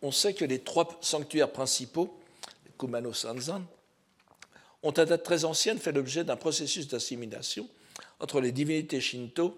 [0.02, 2.18] On sait que les trois sanctuaires principaux
[2.82, 3.62] Kumano Sanzan,
[4.82, 7.68] ont à date très ancienne fait l'objet d'un processus d'assimilation
[8.18, 9.56] entre les divinités shinto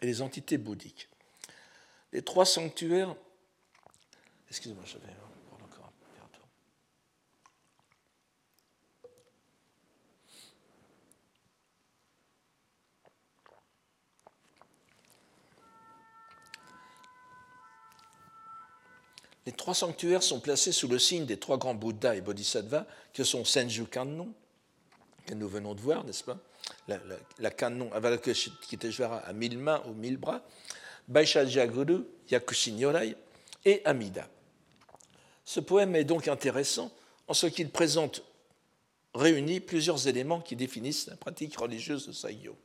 [0.00, 1.08] et les entités bouddhiques.
[2.12, 3.16] Les trois sanctuaires.
[4.48, 5.12] Excusez-moi, je vais
[5.48, 6.28] prendre encore un verre
[19.46, 22.84] Les trois sanctuaires sont placés sous le signe des trois grands Bouddhas et Bodhisattvas,
[23.14, 24.34] que sont Senju Kannon,
[25.24, 26.38] que nous venons de voir, n'est-ce pas?
[26.88, 27.50] La, la, la
[27.94, 30.42] Avalokiteshvara à mille mains ou mille bras,
[31.06, 33.16] Baishajaguru, Yakushi Nyorai
[33.64, 34.28] et Amida.
[35.44, 36.90] Ce poème est donc intéressant
[37.28, 38.24] en ce qu'il présente
[39.14, 42.56] réunit plusieurs éléments qui définissent la pratique religieuse de Saigyo.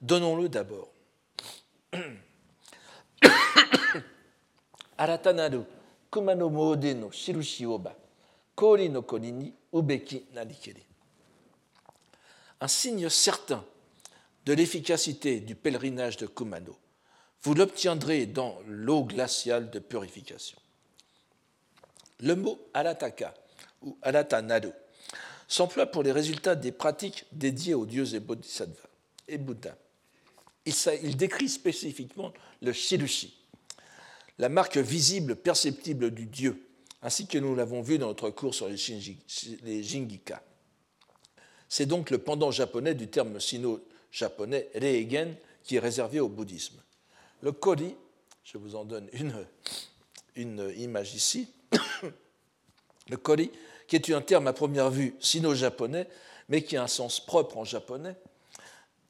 [0.00, 0.90] Donnons-le d'abord.
[4.97, 5.65] 新たなる
[6.11, 7.93] 熊の詣の印をば
[8.55, 10.83] 氷の国にうべきなりけり
[12.61, 13.63] Un signe certain
[14.45, 16.77] de l'efficacité du pèlerinage de Kumano,
[17.43, 20.57] vous l'obtiendrez dans l'eau glaciale de purification.
[22.19, 23.33] Le mot alataka
[23.81, 24.71] ou alatanaru
[25.47, 28.89] s'emploie pour les résultats des pratiques dédiées aux dieux et bodhisattvas
[29.29, 29.77] et Bouddha.
[30.65, 32.33] Il, il décrit spécifiquement
[32.64, 33.34] le shirushi,
[34.38, 36.68] la marque visible, perceptible du Dieu,
[37.02, 40.42] ainsi que nous l'avons vu dans notre cours sur les, Jingika.
[41.68, 46.82] C'est donc le pendant japonais du terme sino-japonais reigen qui est réservé au bouddhisme.
[47.42, 47.94] Le kori,
[48.42, 49.46] je vous en donne une,
[50.36, 51.48] une image ici,
[53.08, 53.50] le kori,
[53.86, 56.08] qui est un terme à première vue sino-japonais,
[56.48, 58.16] mais qui a un sens propre en japonais,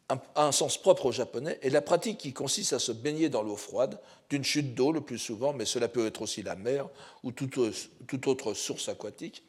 [0.09, 3.57] un, sens propre au japonais, et la pratique qui consiste à se baigner dans l'eau
[3.57, 3.99] froide,
[4.29, 6.89] d'une chute d'eau le plus souvent, mais cela peut être aussi la mer
[7.23, 9.43] ou toute, autre source aquatique,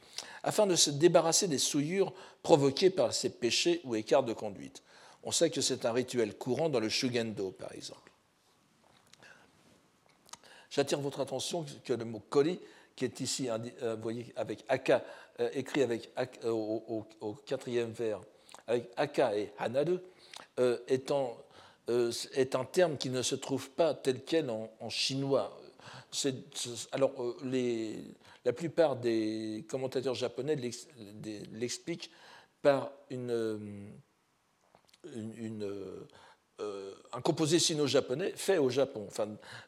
[0.43, 4.81] afin de se débarrasser des souillures provoquées par ces péchés ou écarts de conduite.
[5.23, 8.11] On sait que c'est un rituel courant dans le Shugendo, par exemple.
[10.69, 12.59] J'attire votre attention que le mot kori,
[12.95, 13.49] qui est ici,
[13.81, 15.03] vous voyez, avec aka,
[15.53, 16.09] écrit avec,
[16.43, 17.05] au,
[17.45, 18.21] quatrième vers,
[18.67, 19.97] avec aka et hanadu,
[20.87, 21.37] étant,
[21.87, 25.57] est un terme qui ne se trouve pas tel quel en, chinois.
[26.91, 27.13] alors,
[27.43, 27.95] les,
[28.43, 30.55] la plupart des commentateurs japonais
[31.51, 32.11] l'expliquent
[32.61, 33.31] par une,
[36.61, 39.07] euh, un composé sino-japonais fait au Japon.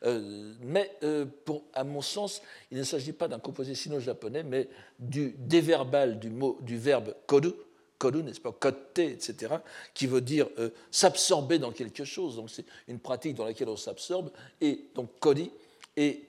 [0.03, 1.26] Euh, mais euh,
[1.74, 2.41] à mon sens,
[2.72, 7.51] il ne s'agit pas d'un composé sino-japonais, mais du déverbal du, mot, du verbe kodu,
[7.98, 9.56] kodu, n'est-ce pas, kotte, etc.,
[9.93, 10.48] qui veut dire
[10.91, 12.36] s'absorber dans quelque chose.
[12.36, 14.32] Donc c'est une pratique dans laquelle on s'absorbe.
[14.62, 15.52] Et donc kodi,
[15.95, 16.28] et,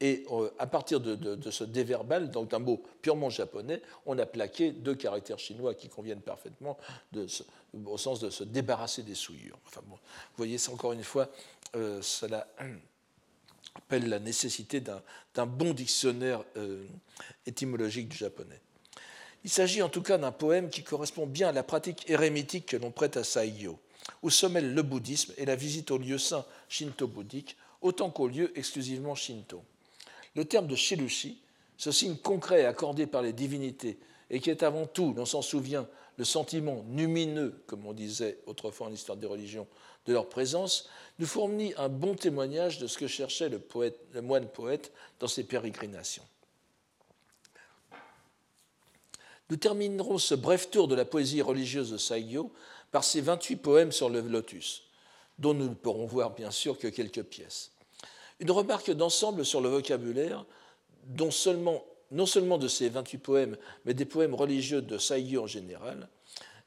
[0.00, 0.24] et
[0.58, 5.38] à partir de, ce déverbal, donc d'un mot purement japonais, on a plaqué deux caractères
[5.38, 6.78] chinois qui conviennent parfaitement
[7.84, 9.58] au sens de se débarrasser des souillures.
[9.66, 11.28] Enfin, bon, vous voyez, c'est encore une fois,
[11.76, 12.48] euh, cela
[13.74, 16.86] appelle la nécessité d'un bon dictionnaire euh,
[17.44, 18.60] étymologique du japonais.
[19.44, 22.76] Il s'agit en tout cas d'un poème qui correspond bien à la pratique érémitique que
[22.76, 23.78] l'on prête à Saigyo,
[24.22, 28.52] où se mêlent le bouddhisme et la visite aux lieux saints shinto-bouddhiques, autant qu'aux lieux
[28.58, 29.62] exclusivement shinto.
[30.34, 31.40] Le terme de shirushi,
[31.76, 35.88] ce signe concret accordé par les divinités et qui est avant tout, on s'en souvient,
[36.16, 39.66] le sentiment lumineux, comme on disait autrefois en histoire des religions,
[40.06, 40.88] de leur présence,
[41.18, 43.60] nous fournit un bon témoignage de ce que cherchait le,
[44.20, 46.22] moine poète dans ses pérégrinations.
[49.50, 52.52] Nous terminerons ce bref tour de la poésie religieuse de Saigyo
[52.92, 54.84] par ses 28 poèmes sur le lotus,
[55.38, 57.72] dont nous ne pourrons voir bien sûr que quelques pièces.
[58.38, 60.44] Une remarque d'ensemble sur le vocabulaire,
[61.04, 65.46] dont seulement, non seulement de ces 28 poèmes, mais des poèmes religieux de Saigyo en
[65.48, 66.08] général,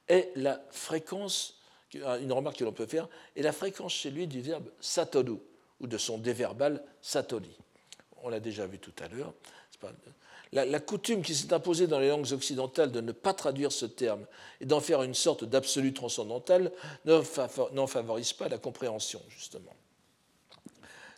[0.10, 1.62] est la fréquence,
[1.94, 3.08] une remarque que l'on peut faire,
[3.38, 5.38] est la fréquence chez lui du verbe satoru,
[5.80, 7.58] ou de son déverbal satori.
[8.24, 9.34] On l'a déjà vu tout à l'heure.
[10.54, 14.26] La, coutume qui s'est imposée dans les langues occidentales de ne pas traduire ce terme
[14.62, 16.72] et d'en faire une sorte d'absolu transcendantal
[17.06, 19.74] n'en favorise pas la compréhension, justement.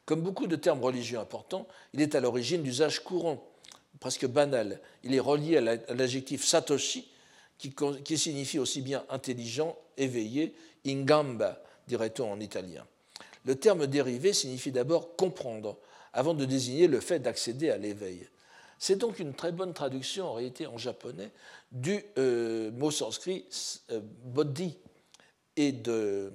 [0.05, 3.45] Comme beaucoup de termes religieux importants, il est à l'origine d'usage courant,
[3.99, 4.79] presque banal.
[5.03, 7.05] Il est relié à l'adjectif satoshi,
[7.57, 10.55] qui, signifie aussi bien intelligent, éveillé,
[10.86, 12.86] ingamba, dirait-on en italien.
[13.45, 15.77] Le terme dérivé signifie d'abord comprendre,
[16.13, 18.27] avant de désigner le fait d'accéder à l'éveil.
[18.80, 21.32] C'est donc une très bonne traduction en réalité en japonais
[21.71, 23.45] du euh, mot sanskrit
[23.91, 24.78] euh, bodhi
[25.55, 26.32] et de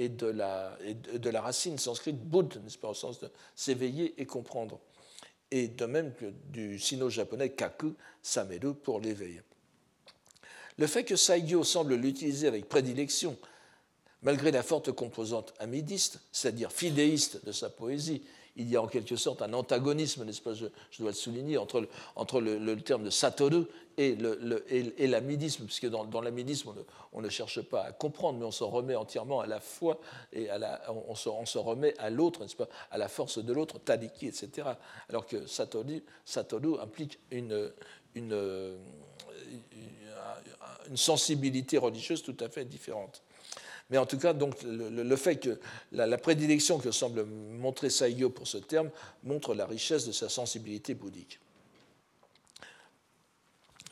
[0.00, 0.78] et de la,
[1.12, 4.80] de la racine sanscrite Bud, n'est-ce pas, au sens de s'éveiller et comprendre.
[5.50, 9.42] Et de même que du sino-japonais kaku, sameru, pour l'éveil.
[10.78, 13.36] Le fait que Saigyo semble l'utiliser avec prédilection,
[14.22, 18.22] malgré la forte composante amidiste, c'est-à-dire fidéiste de sa poésie,
[18.56, 20.66] il y a en quelque sorte un antagonisme, n'est-ce pas, je,
[20.98, 21.80] dois le souligner, entre
[22.40, 23.64] le, le, terme de Satoru
[23.96, 24.16] et,
[24.68, 26.72] et, l'amidisme, puisque dans, dans l'amidisme,
[27.12, 30.00] on, ne, cherche pas à comprendre, mais on se remet entièrement à la foi
[30.32, 33.38] et à la, on, se, on, se, remet à l'autre, n'est-ce pas, à la force
[33.44, 34.68] de l'autre, Tadiki, etc.
[35.08, 37.70] Alors que Satoru, Satoru implique une,
[38.14, 38.78] une,
[40.88, 43.22] une sensibilité religieuse tout à fait différente.
[43.90, 45.58] Mais en tout cas, donc, le, fait que
[45.92, 48.90] la, prédilection que semble montrer Saigyo pour ce terme
[49.24, 51.40] montre la richesse de sa sensibilité bouddhique.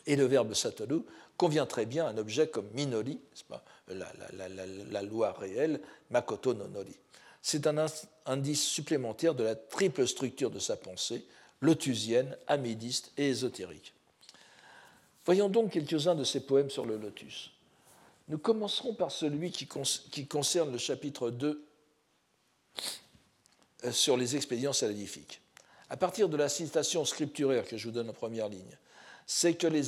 [0.07, 1.03] Et le verbe satoru
[1.37, 3.21] convient très bien à un objet comme minori,
[3.89, 5.81] la, loi réelle,
[6.11, 6.97] makoto no nori.
[7.43, 7.87] C'est un
[8.27, 11.25] indice supplémentaire de la triple structure de sa pensée,
[11.61, 13.95] lotusienne, amidiste et ésotérique.
[15.25, 17.53] Voyons donc quelques-uns de ses poèmes sur le lotus.
[18.29, 19.67] Nous commencerons par celui qui,
[20.27, 21.65] concerne le chapitre 2
[23.85, 25.41] euh, sur les expériences saladifiques.
[25.89, 28.77] À partir de la citation scripturaire que je vous donne en première ligne,
[29.27, 29.85] c'est que les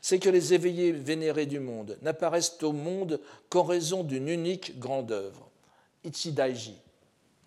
[0.00, 5.12] c'est que les éveillés vénérés du monde n'apparaissent au monde qu'en raison d'une unique grande
[5.12, 5.50] œuvre,
[6.04, 6.76] Ichidaiji,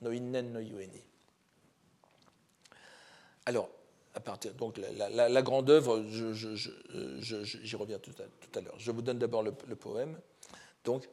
[0.01, 1.01] no innen no yueni.
[3.45, 3.69] Alors,
[4.57, 8.13] donc la, grande œuvre, j'y reviens tout
[8.55, 8.75] à, l'heure.
[8.77, 10.19] Je vous donne d'abord le, poème.
[10.83, 11.07] Donc,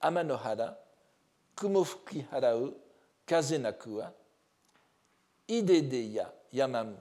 [0.00, 0.78] Amanohara,
[1.56, 2.74] Kumofuki harau,
[3.26, 4.12] Kazenakua,
[5.48, 6.96] Idedeya Yamamu,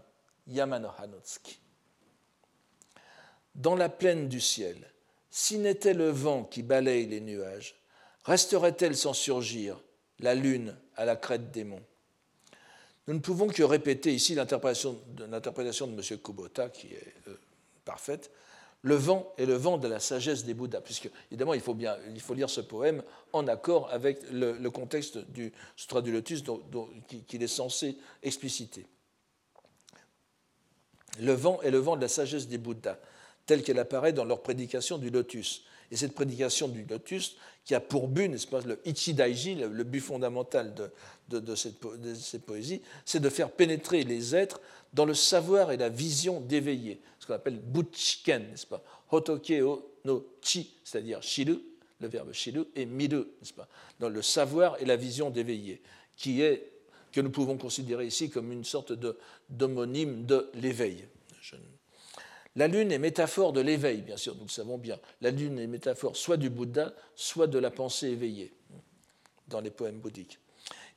[0.48, 1.60] Yamanohanotsuki.
[3.56, 4.92] Dans la plaine du ciel,
[5.30, 7.76] si n'était le vent qui balaye les nuages,
[8.24, 9.82] resterait-elle sans surgir
[10.20, 11.84] la lune à la crête des monts?
[13.12, 16.18] Nous ne pouvons que répéter ici l'interprétation de, M.
[16.24, 17.38] Kubota, qui est euh,
[17.84, 18.32] parfaite.
[18.84, 21.98] le vent est le vent de la sagesse des Bouddhas, puisque évidemment il faut, bien,
[22.14, 23.04] il faut lire ce poème
[23.34, 26.42] en accord avec le, contexte du Sutra du Lotus
[27.28, 28.86] qu'il est censé expliciter.
[31.20, 32.98] Le vent est le vent de la sagesse des Bouddhas,
[33.46, 35.66] telle qu'elle apparaît dans leur prédication du Lotus.
[35.92, 37.36] Et cette prédication du Lotus,
[37.66, 42.38] qui a pour but, n'est-ce pas, le Ichidaiji, le, but fondamental de, de, cette, de
[42.40, 44.62] poésie, c'est de faire pénétrer les êtres
[44.94, 48.84] dans le savoir et la vision d'éveillé, ce qu'on appelle Butchiken, n'est-ce pas?
[49.12, 49.52] Hotoke
[50.06, 51.60] no Chi, c'est-à-dire Shiru,
[52.00, 53.68] le verbe Shiru, et Miru, n'est-ce pas?
[54.00, 55.82] Dans le savoir et la vision d'éveillé,
[56.16, 56.72] qui est,
[57.12, 58.94] que nous pouvons considérer ici comme une sorte
[59.50, 61.06] d'homonyme de l'éveil.
[62.56, 65.00] La lune est métaphore de l'éveil, bien sûr, nous le savons bien.
[65.22, 68.54] La lune est métaphore soit du Bouddha, soit de la pensée éveillée,
[69.48, 70.40] dans les poèmes bouddhiques.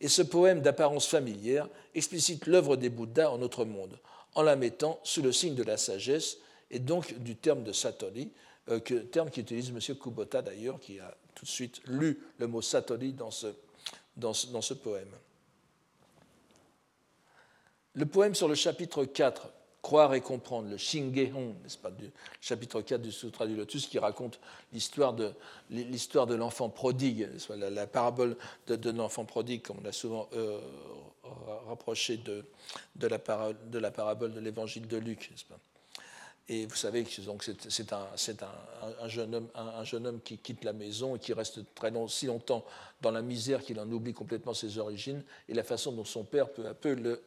[0.01, 3.99] Et ce poème d'apparence familière explicite l'œuvre des Bouddhas en notre monde,
[4.35, 6.39] en la mettant sous le signe de la sagesse
[6.71, 8.33] et donc du terme de Satori,
[8.71, 9.97] euh, terme qu'utilise M.
[9.97, 13.47] Kubota d'ailleurs, qui a tout de suite lu le mot Satori dans ce,
[14.17, 15.11] dans ce, dans ce poème.
[17.93, 19.49] Le poème sur le chapitre 4
[19.85, 22.11] croire et comprendre, le Shingehon, n'est-ce pas, du
[22.41, 24.41] chapitre 4 du Sutra du Lotus, qui raconte
[24.73, 25.35] l'histoire de,
[25.71, 30.59] de l'enfant prodigue, la, parabole de, l'enfant prodigue, comme on l'a souvent euh,
[31.69, 32.47] rapproché de,
[32.97, 35.59] de, la de la parabole de l'évangile de Luc, n'est-ce pas
[36.49, 41.19] et vous savez que c'est un, un, un, jeune homme, qui quitte la maison et
[41.19, 42.65] qui reste très long, si longtemps
[43.01, 46.51] dans la misère qu'il en oublie complètement ses origines et la façon dont son père
[46.53, 47.23] peu à peu le,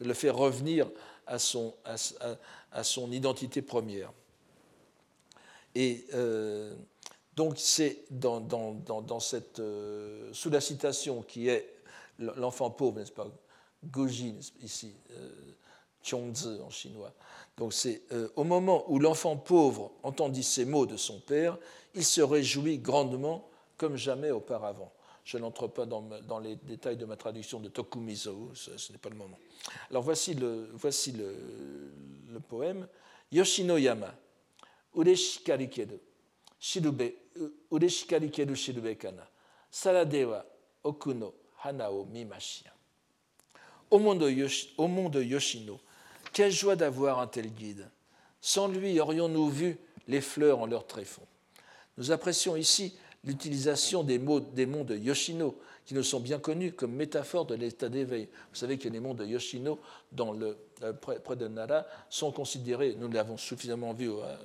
[0.00, 0.90] le fait revenir
[1.26, 1.74] à son,
[3.10, 4.12] identité première.
[5.74, 6.74] Et euh,
[7.34, 11.74] donc c'est dans, cette, euh, sous la citation qui est
[12.18, 13.28] l'enfant pauvre, n'est-ce pas,
[13.84, 15.30] Goji ici, euh,
[16.02, 17.12] Chongzi en chinois,
[17.56, 21.58] donc c'est euh, au moment où l'enfant pauvre entendit ces mots de son père,
[21.94, 24.92] il se réjouit grandement comme jamais auparavant.
[25.24, 29.16] Je n'entre pas dans, les détails de ma traduction de Tokumizo, ce, n'est pas le
[29.16, 29.38] moment.
[29.90, 32.88] Alors voici le, voici le, poème.
[33.30, 34.14] Yoshinoyama,
[34.94, 35.70] ureshikari
[36.58, 37.14] shirube,
[37.70, 39.26] ureshikari keru shirube kana,
[40.84, 42.72] okuno hana o mimashia.
[43.90, 44.24] Au monde,
[44.78, 45.78] monde Yoshino,
[46.32, 47.88] quelle joie d'avoir un tel guide.
[48.40, 49.78] Sans lui, aurions-nous vu
[50.08, 51.26] les fleurs en leur tréfonds?
[51.98, 56.72] Nous apprécions ici l'utilisation des mots des monts de Yoshino, qui nous sont bien connus
[56.72, 58.28] comme métaphore de l'état d'éveil.
[58.50, 59.78] Vous savez que les monts de Yoshino,
[60.18, 64.36] euh, près, de Nara, sont considérés, nous l'avons suffisamment vu euh,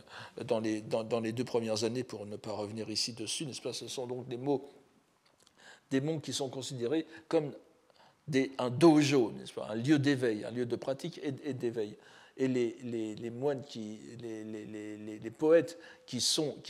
[0.46, 3.74] dans les, dans, les, deux premières années pour ne pas revenir ici dessus, n'est-ce pas?
[3.74, 4.68] Ce sont donc des mots,
[5.92, 7.52] des monts qui sont considérés comme
[8.58, 11.96] un dojo, n'est-ce pas, un lieu d'éveil, un lieu de pratique et, d'éveil.
[12.40, 16.20] Et les, moines, qui, les, poètes qui,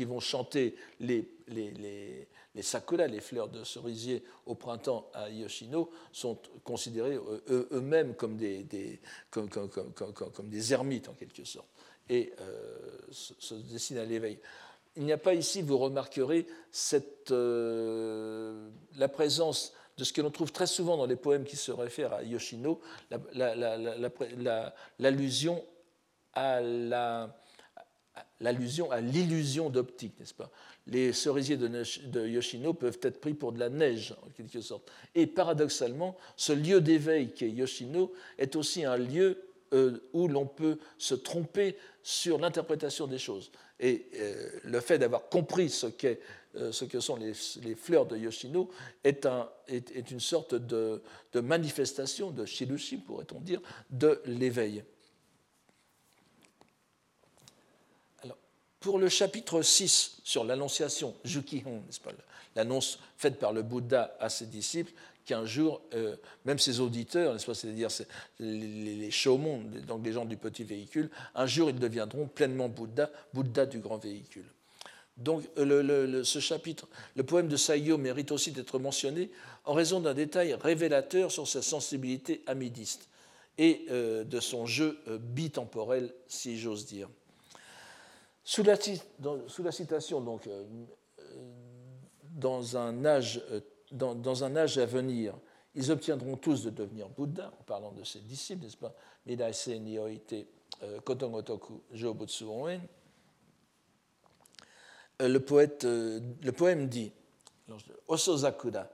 [0.05, 2.27] vont chanter les, les,
[2.61, 8.67] sakura, les fleurs de cerisier au printemps à Yoshino, sont considérés eux-mêmes comme des,
[10.71, 11.67] ermites en quelque sorte,
[12.09, 12.77] et euh,
[13.11, 14.39] se, dessinent à l'éveil.
[14.95, 16.47] Il n'y a pas ici, vous remarquerez,
[17.31, 21.71] euh, la présence de ce que l'on trouve très souvent dans les poèmes qui se
[21.71, 22.79] réfèrent à Yoshino,
[28.39, 30.51] l'allusion à l'illusion d'optique, n'est-ce pas?
[30.85, 34.89] Les cerisiers de, Yoshino peuvent être pris pour de la neige, en quelque sorte.
[35.15, 39.43] Et paradoxalement, ce lieu d'éveil qu'est Yoshino est aussi un lieu
[39.73, 43.51] euh, où l'on peut se tromper sur l'interprétation des choses.
[43.79, 46.21] Et euh, le fait d'avoir compris ce qu'est
[46.71, 47.33] ce que sont les,
[47.75, 48.69] fleurs de Yoshino
[49.03, 51.01] est, un, est, une sorte de,
[51.35, 54.83] manifestation de Shirushi, pourrait-on dire, de l'éveil.
[58.79, 61.83] Pour le chapitre 6 sur l'annonciation, Jukihon,
[62.55, 64.93] l'annonce faite par le Bouddha à ses disciples,
[65.25, 67.89] qu'un jour, euh, même ses auditeurs, c'est-à-dire
[68.39, 69.11] les, les
[69.81, 73.97] donc les gens du petit véhicule, un jour ils deviendront pleinement Bouddha, Bouddha du grand
[73.97, 74.45] véhicule.
[75.17, 79.31] Donc le, ce chapitre, le poème de Sayo mérite aussi d'être mentionné
[79.65, 83.09] en raison d'un détail révélateur sur sa sensibilité amidiste
[83.57, 87.09] et euh, de son jeu euh, bitemporel, si j'ose dire.
[88.43, 88.77] Sous la,
[89.71, 90.63] citation, donc, euh,
[92.31, 93.41] dans, un âge,
[94.77, 95.33] à venir,
[95.75, 98.95] ils obtiendront tous de devenir Bouddha, en parlant de ses disciples, n'est-ce pas?
[99.25, 100.35] Nioite
[101.03, 102.96] Kotongotoku Jobutsu Oen euh,
[105.19, 107.11] le, poète, euh, le poème dit
[108.07, 108.89] Osozakura,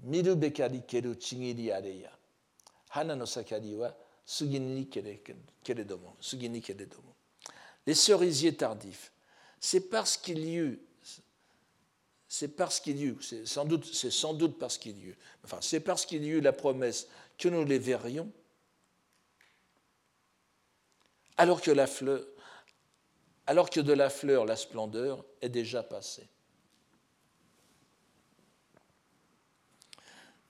[0.00, 2.10] miru bekari keru chigiri areya,
[2.90, 3.94] hana no sakari wa
[4.24, 4.88] sugini
[5.62, 7.14] keredomo, sugini keredomo.
[7.86, 9.12] Les cerisiers tardifs,
[9.60, 10.80] c'est parce qu'il y eut,
[12.28, 15.18] c'est parce qu'il y eut, c'est sans doute, c'est sans doute parce qu'il y eut,
[15.44, 17.08] enfin, c'est parce qu'il y eut la promesse
[17.38, 18.30] que nous les verrions,
[21.36, 22.24] alors que, la fleur,
[23.46, 26.28] alors que de la fleur la splendeur est déjà passée.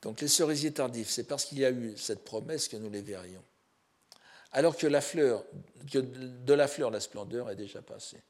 [0.02, 3.00] Donc les cerisiers tardifs, c'est parce qu'il y a eu cette promesse que nous les
[3.00, 3.42] verrions.
[4.52, 5.44] Alors que, la fleur,
[5.92, 8.22] que de la fleur la splendeur est déjà passée.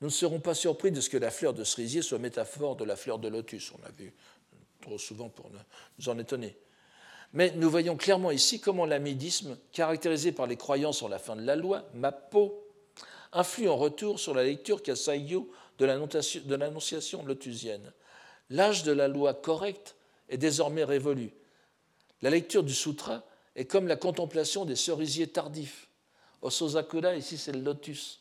[0.00, 2.84] Nous ne serons pas surpris de ce que la fleur de cerisier soit métaphore de
[2.84, 3.72] la fleur de lotus.
[3.72, 4.12] On l'a vu
[4.82, 5.50] trop souvent pour
[5.98, 6.58] nous en étonner.
[7.32, 11.42] Mais nous voyons clairement ici comment l'amidisme, caractérisé par les croyances sur la fin de
[11.42, 12.63] la loi, Mappo,
[13.34, 17.92] influe en retour sur la lecture qu'a Saigyo de l'annonciation lotusienne.
[18.50, 19.96] L'âge de la loi correcte
[20.28, 21.32] est désormais révolu.
[22.22, 23.24] La lecture du sutra
[23.56, 25.88] est comme la contemplation des cerisiers tardifs.
[26.42, 28.20] Au Sozakura, ici c'est le lotus.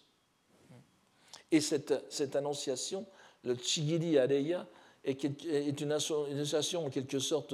[1.51, 3.05] Et cette, cette annonciation,
[3.43, 4.66] le Chigiri Areya,
[5.03, 7.53] est une annonciation en quelque sorte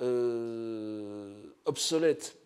[0.00, 2.36] euh, obsolète.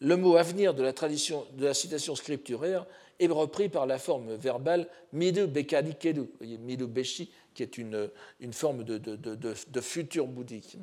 [0.00, 2.86] Le mot avenir de la tradition de la citation scripturaire
[3.18, 8.08] est repris par la forme verbale midu bekari kedu, midu beshi, qui est une,
[8.52, 10.78] forme de, futur bouddhique.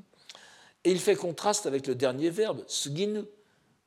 [0.84, 3.22] Et il fait contraste avec le dernier verbe, suginu,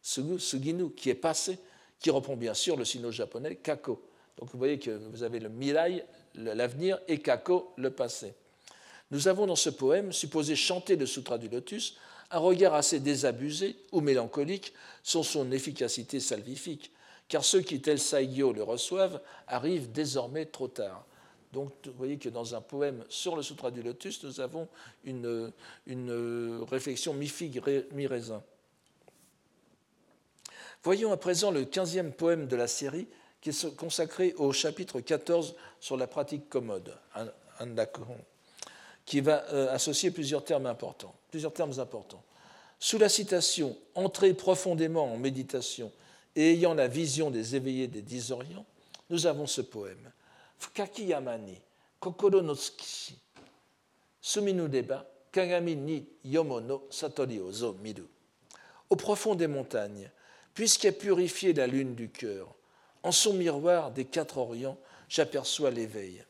[0.01, 1.59] suginu, qui est passé,
[2.01, 4.03] qui reprend bien sûr le sino-japonais kako.
[4.39, 6.05] Donc vous voyez que vous avez le mirai,
[6.35, 8.33] l'avenir, et kako, le passé.
[9.11, 11.97] Nous avons dans ce poème, supposé chanter le Sutra du Lotus,
[12.31, 16.93] un regard assez désabusé ou mélancolique sur son efficacité salvifique,
[17.29, 21.05] car ceux qui, tel Saigyo, le reçoivent arrivent désormais trop tard.
[21.53, 24.69] Donc, vous voyez que dans un poème sur le Sutra du Lotus, nous avons
[25.05, 25.53] une,
[26.71, 27.63] réflexion mi-figue,
[27.93, 28.43] mi-raisin.
[30.83, 33.09] Voyons à présent le quinzième poème de la série,
[33.41, 36.97] qui est consacré au chapitre 14 sur la pratique commode,
[39.09, 41.15] qui va euh, associer plusieurs termes importants.
[42.79, 45.91] Sous la citation Entrer profondément en méditation
[46.37, 48.67] et ayant la vision des éveillés des dix Orients,
[49.09, 50.13] nous avons ce poème.
[50.59, 51.59] Fukaki yamani,
[51.99, 53.17] kokoro no tsukishi,
[54.21, 58.07] suminu deba, kagami ni yomono satori ozo miru.
[58.91, 60.11] Au profond des montagnes,
[60.53, 62.55] puisqu'est purifié la lune du cœur,
[63.03, 64.79] en son miroir des quatre Orients,
[65.09, 66.25] j'aperçois l'éveil.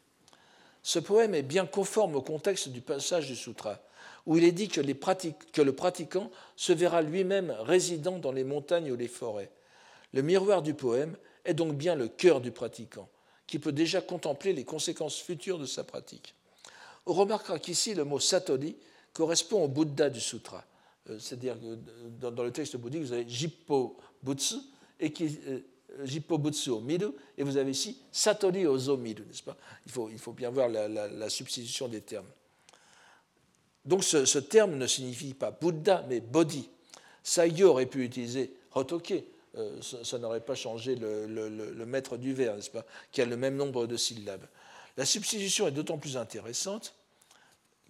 [0.89, 3.79] Ce poème est bien conforme au contexte du passage du sutra,
[4.25, 8.97] où il est dit que, le pratiquant se verra lui-même résident dans les montagnes ou
[8.97, 9.51] les forêts.
[10.15, 11.15] Le miroir du poème
[11.45, 13.07] est donc bien le cœur du pratiquant,
[13.47, 16.35] qui peut déjà contempler les conséquences futures de sa pratique.
[17.05, 18.75] On remarquera qu'ici le mot satori
[19.13, 20.65] correspond au Bouddha du sutra.
[21.11, 24.57] Euh, c'est-à-dire que dans le texte bouddhique, vous avez Jippo Butsu,
[25.01, 25.39] et qui,
[26.05, 29.57] Jippobutsu au et vous avez ici Satori Ozo Miru, n'est-ce pas?
[29.87, 32.27] Il faut, il faut, bien voir la, substitution des termes.
[33.85, 36.69] Donc ce, terme ne signifie pas Bouddha, mais Bodhi.
[37.23, 39.25] Saigyo aurait pu utiliser Hotoke,
[39.57, 43.37] euh, ça, n'aurait pas changé le, le, maître du vers, n'est-ce pas, qui a le
[43.37, 44.47] même nombre de syllabes.
[44.97, 46.95] La substitution est d'autant plus intéressante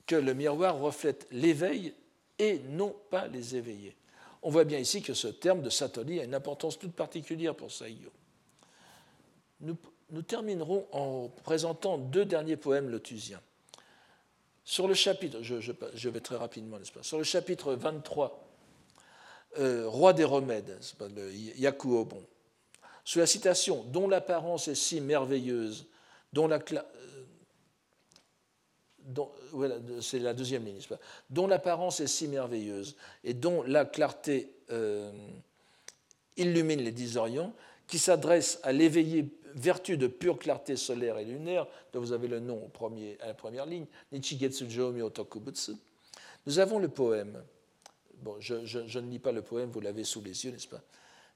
[0.06, 1.94] que le miroir reflète l'éveil
[2.38, 3.96] et non pas les éveillés.
[4.43, 7.72] On voit bien ici que ce terme de Satori a une importance toute particulière pour
[7.72, 8.11] Saigyo.
[9.61, 13.41] Nous, terminerons en présentant deux derniers poèmes lotusiens.
[14.64, 17.03] Sur le chapitre, je, vais très rapidement, n'est-ce pas?
[17.03, 18.49] Sur le chapitre 23,
[19.59, 20.78] euh, Roi des remèdes,
[21.14, 22.22] le Yakuobon,
[23.05, 25.86] sous la citation dont l'apparence est si merveilleuse,
[26.32, 26.61] dont la,
[30.00, 30.80] c'est la deuxième ligne,
[31.30, 35.11] dont l'apparence est si merveilleuse et dont la clarté euh,
[36.36, 37.52] illumine les dix Orients,
[37.86, 42.40] qui s'adresse à l'éveillé vertu de pure clarté solaire et lunaire, dont vous avez le
[42.40, 45.72] nom au à la première ligne, Nichigetsu Jomi Otokubutsu.
[46.46, 47.42] Nous avons le poème.
[48.22, 50.82] Bon, je, je ne lis pas le poème, vous l'avez sous les yeux, n'est-ce pas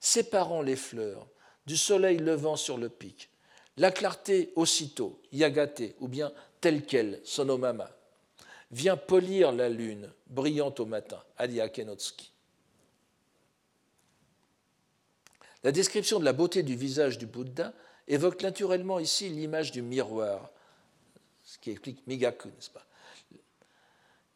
[0.01, 1.27] Séparant les fleurs
[1.67, 3.31] du soleil levant sur le pic,
[3.77, 6.33] la clarté aussitôt, yagate, ou bien
[6.63, 7.91] telle qu'elle, Sonomama,
[8.71, 12.33] vient polir la lune brillante au matin, Alia Kenotsuki.
[15.65, 17.75] La description de la beauté du visage du Bouddha
[18.09, 20.51] évoque naturellement ici l'image du miroir,
[21.45, 22.87] ce qui explique Migaku, n'est-ce pas?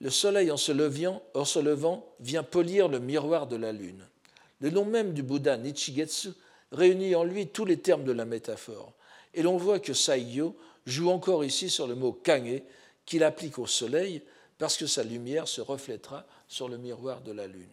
[0.00, 4.06] Le soleil en se, levant, se levant vient polir le miroir de la lune.
[4.60, 6.30] Le nom même du Bouddha, Nichigetsu,
[6.72, 8.92] réunit en lui tous les termes de la métaphore.
[9.32, 10.56] Et l'on voit que Saigyo
[10.86, 12.62] joue encore ici sur le mot kage
[13.04, 14.22] qu'il applique au soleil
[14.58, 17.68] parce que sa lumière se reflètera sur le miroir de la lune.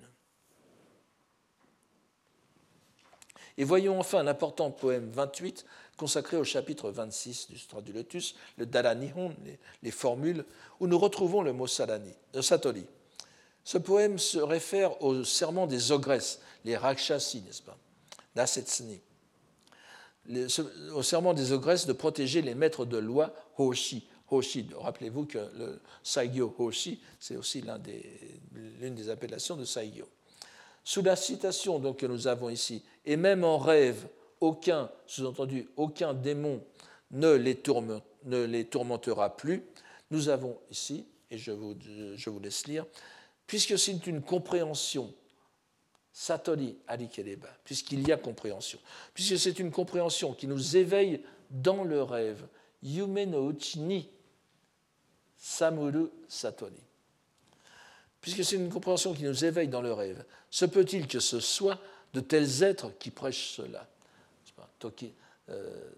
[3.58, 5.66] Et voyons enfin un important poème 28
[5.96, 10.44] consacré au chapitre 26 du Sutra du Lotus, le Dalanihon, les, les formules,
[10.80, 12.42] où nous retrouvons le mot salani, euh.
[13.64, 17.78] Ce poème se réfère au serment des ogresses, les Rakshasi, n'est-ce pas?
[18.36, 19.00] Nasetsni.
[20.94, 24.08] Au serment des ogresses de protéger les maîtres de loi Hoshi.
[24.30, 27.62] Hoshi, rappelez-vous que le Saigyo Hoshi, c'est aussi
[28.80, 30.08] l'une des, appellations de Saigyo.
[30.84, 34.08] Sous la citation donc, que nous avons ici, et même en rêve,
[34.40, 36.62] aucun, sous-entendu, aucun démon
[37.12, 37.62] ne les,
[38.26, 39.64] ne les, tourmentera plus,
[40.10, 42.86] nous avons ici, et je vous laisse lire,
[43.46, 45.14] puisque c'est une compréhension,
[46.14, 48.80] Satori Arikereba, puisqu'il y a compréhension,
[49.14, 52.46] puisque c'est une compréhension qui nous éveille dans le rêve,
[52.84, 53.52] Yume no
[55.38, 56.84] Samuru Satori
[58.24, 61.78] puisque c'est une compréhension qui nous éveille dans le rêve, se peut-il que ce soit
[62.14, 63.86] de tels êtres qui prêchent cela?
[64.80, 65.14] Toki,
[65.50, 65.92] euh,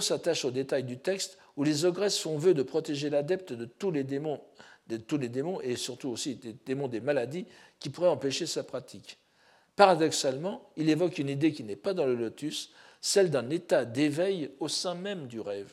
[0.00, 3.90] s'attache aux détails du texte où les ogresses font vœu de protéger l'adepte de tous
[3.90, 4.40] les démons,
[4.86, 7.46] de tous les démons et surtout aussi des démons des maladies
[7.78, 9.18] qui pourraient empêcher sa pratique.
[9.76, 12.70] Paradoxalement, il évoque une idée qui n'est pas dans le lotus,
[13.00, 15.72] celle d'un état d'éveil au sein même du rêve.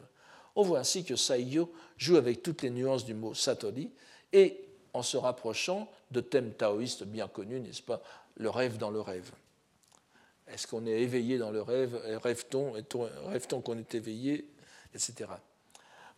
[0.55, 3.91] On voit ainsi que Saigyo joue avec toutes les nuances du mot satori
[4.33, 4.59] et
[4.93, 8.01] en se rapprochant de thèmes taoïstes bien connus, n'est-ce pas,
[8.35, 9.31] le rêve dans le rêve.
[10.47, 11.95] Est-ce qu'on est éveillé dans le rêve?
[12.21, 12.73] Rêve-t-on?
[12.73, 14.45] Rêve-t-on qu'on est éveillé?
[14.93, 15.29] Etc.